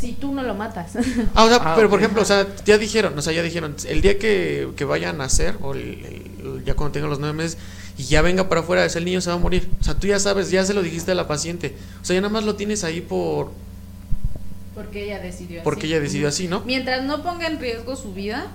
[0.00, 0.96] Si tú no lo matas.
[1.34, 3.76] Ah, o sea, Ah, pero por ejemplo, o sea, ya dijeron, o sea, ya dijeron,
[3.88, 6.04] el día que, que vayan a nacer, o el-
[6.42, 7.56] el- ya cuando tengan los nueve meses,
[7.96, 9.68] y ya venga para afuera, ese niño se va a morir.
[9.80, 11.76] O sea, tú ya sabes, ya se lo dijiste a la paciente.
[12.00, 13.52] O sea, ya nada más lo tienes ahí por
[14.74, 15.64] Porque ella decidió así.
[15.64, 16.62] porque ella decidió así, ¿no?
[16.66, 18.46] Mientras no ponga en riesgo su vida,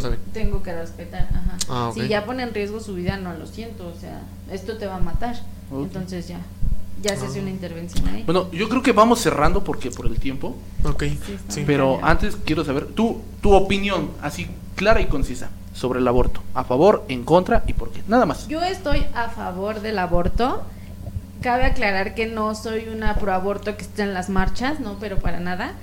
[0.00, 0.18] Saben.
[0.32, 1.28] tengo que respetar.
[1.32, 1.56] Ajá.
[1.68, 1.90] Ah.
[1.94, 3.86] Si ya pone en riesgo su vida, no lo siento.
[3.86, 4.20] O sea,
[4.50, 5.36] esto te va a matar.
[5.72, 6.38] Entonces ya,
[7.02, 7.42] ya se hace Ah.
[7.42, 8.22] una intervención ahí.
[8.24, 10.56] Bueno, yo creo que vamos cerrando porque por el tiempo.
[10.84, 11.64] Ok, Sí, sí.
[11.66, 16.40] Pero antes quiero saber tu, tu opinión, así clara y concisa, sobre el aborto.
[16.54, 18.02] A favor, en contra y por qué.
[18.08, 18.48] Nada más.
[18.48, 20.62] Yo estoy a favor del aborto.
[21.42, 25.18] Cabe aclarar que no soy una pro aborto que esté en las marchas, no, pero
[25.18, 25.74] para nada.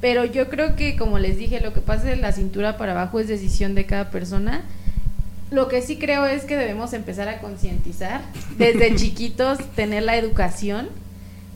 [0.00, 3.20] Pero yo creo que, como les dije, lo que pasa de la cintura para abajo
[3.20, 4.62] es decisión de cada persona.
[5.50, 8.22] Lo que sí creo es que debemos empezar a concientizar
[8.58, 10.88] desde chiquitos, tener la educación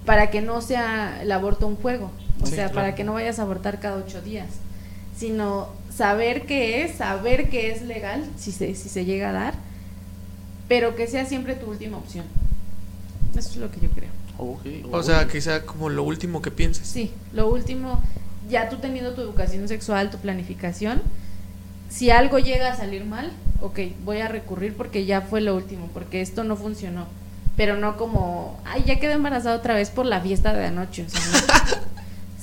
[0.07, 2.11] para que no sea el aborto un juego.
[2.43, 2.75] O Sí, sea, claro.
[2.75, 4.47] para que no vayas a abortar cada ocho días,
[5.17, 9.55] sino saber qué es, saber que es legal, si se, si se llega a dar,
[10.69, 12.25] pero que sea siempre tu última opción.
[13.37, 14.11] Eso es lo que yo creo.
[14.93, 16.87] O sea, que sea como lo último que pienses.
[16.87, 18.01] Sí, lo último,
[18.49, 21.03] ya tú teniendo tu educación sexual, tu planificación,
[21.89, 25.89] si algo llega a salir mal, ok, voy a recurrir porque ya fue lo último,
[25.95, 27.07] porque esto no funcionó.
[27.57, 31.07] Pero no como, ay, ya quedé embarazada otra vez por la fiesta de anoche.
[31.07, 31.89] o sea, no.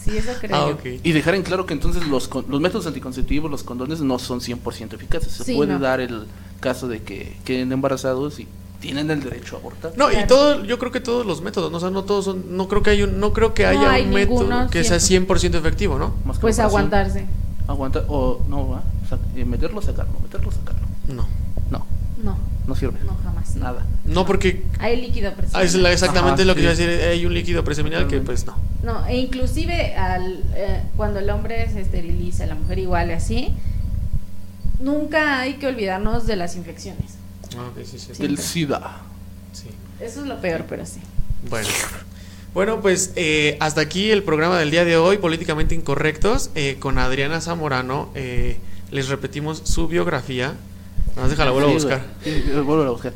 [0.06, 0.90] Sí, eso creo Ah.
[1.04, 4.40] Y dejar en claro que entonces los, con- los métodos anticonceptivos, los condones, no son
[4.40, 5.32] 100% eficaces.
[5.34, 5.80] Se Sí, puede no.
[5.80, 6.28] dar el
[6.60, 8.48] caso de que queden embarazados y
[8.80, 9.94] tienen el derecho a abortar.
[9.98, 11.78] No, y todo, yo creo que todos los métodos, ¿no?
[11.78, 13.92] o sea, no todos son, no creo que hay un, no creo que No haya
[13.92, 16.14] hay un método que sea 100% efectivo, ¿no?
[16.26, 17.26] Más que Pues aguantarse.
[17.68, 18.84] Aguantar, o no, ¿va?
[19.10, 20.82] Sac- eh, meterlo, sacarlo, meterlo, sacarlo.
[21.08, 21.26] No.
[21.72, 21.86] No,
[22.24, 23.00] No, no sirve.
[23.06, 23.56] no jamás.
[23.56, 23.86] Nada.
[24.06, 26.64] No, porque Hay líquido ah, la- exactamente Ajá, lo que sí.
[26.66, 28.56] iba a decir, hay un líquido preseminal que pues no.
[28.84, 33.54] No, e inclusive al, eh, cuando el hombre se esteriliza, la mujer igual y así,
[34.80, 37.16] nunca hay que olvidarnos de las infecciones.
[37.58, 38.22] Ah, ok, sí, sí, sí.
[38.22, 39.02] Del SIDA.
[39.54, 39.70] Sí.
[40.00, 41.00] Eso es lo peor, pero sí.
[41.50, 41.68] Bueno.
[42.54, 46.98] Bueno, pues eh, hasta aquí el programa del día de hoy, Políticamente Incorrectos, eh, con
[46.98, 48.12] Adriana Zamorano.
[48.16, 48.58] eh,
[48.92, 50.54] les repetimos su biografía.
[51.18, 52.02] Nos déjala, vuelvo a buscar.
[52.64, 53.14] vuelvo a buscar.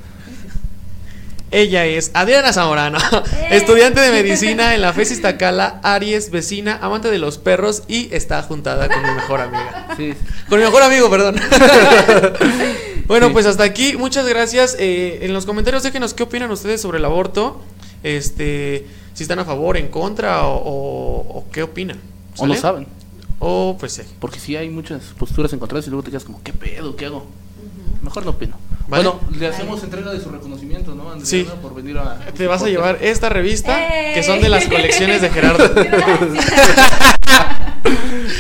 [1.52, 3.48] Ella es Adriana Zamorano, ¡Eh!
[3.52, 8.44] estudiante de medicina en la FES Iztacala, Aries, vecina, amante de los perros y está
[8.44, 9.88] juntada con mi mejor amiga.
[9.98, 10.14] Sí.
[10.48, 11.40] Con mi mejor amigo, perdón.
[13.10, 13.34] bueno, Sí.
[13.34, 14.78] pues hasta aquí, muchas gracias.
[14.80, 17.62] Eh, en los comentarios déjenos qué opinan ustedes sobre el aborto.
[18.04, 22.00] Este, si están a favor, en contra o, o- o qué opinan.
[22.38, 22.88] O no saben.
[23.40, 24.04] O pues sí.
[24.20, 26.96] Porque sí hay muchas posturas encontradas y luego te quedas como, ¿qué pedo?
[26.96, 27.26] ¿Qué hago?
[28.02, 28.58] Mejor no opino.
[28.88, 29.04] Vale.
[29.04, 31.26] Bueno, le hacemos entrega de su reconocimiento, ¿no, Andrea?
[31.26, 31.46] Sí.
[31.62, 32.18] Por venir a.
[32.36, 33.78] Te vas a llevar esta revista,
[34.14, 35.66] que son de las colecciones de Gerardo.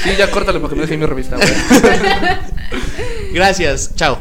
[0.03, 1.49] Sí, ya córtale porque me deje mi revista, güey.
[3.33, 4.17] Gracias, chao.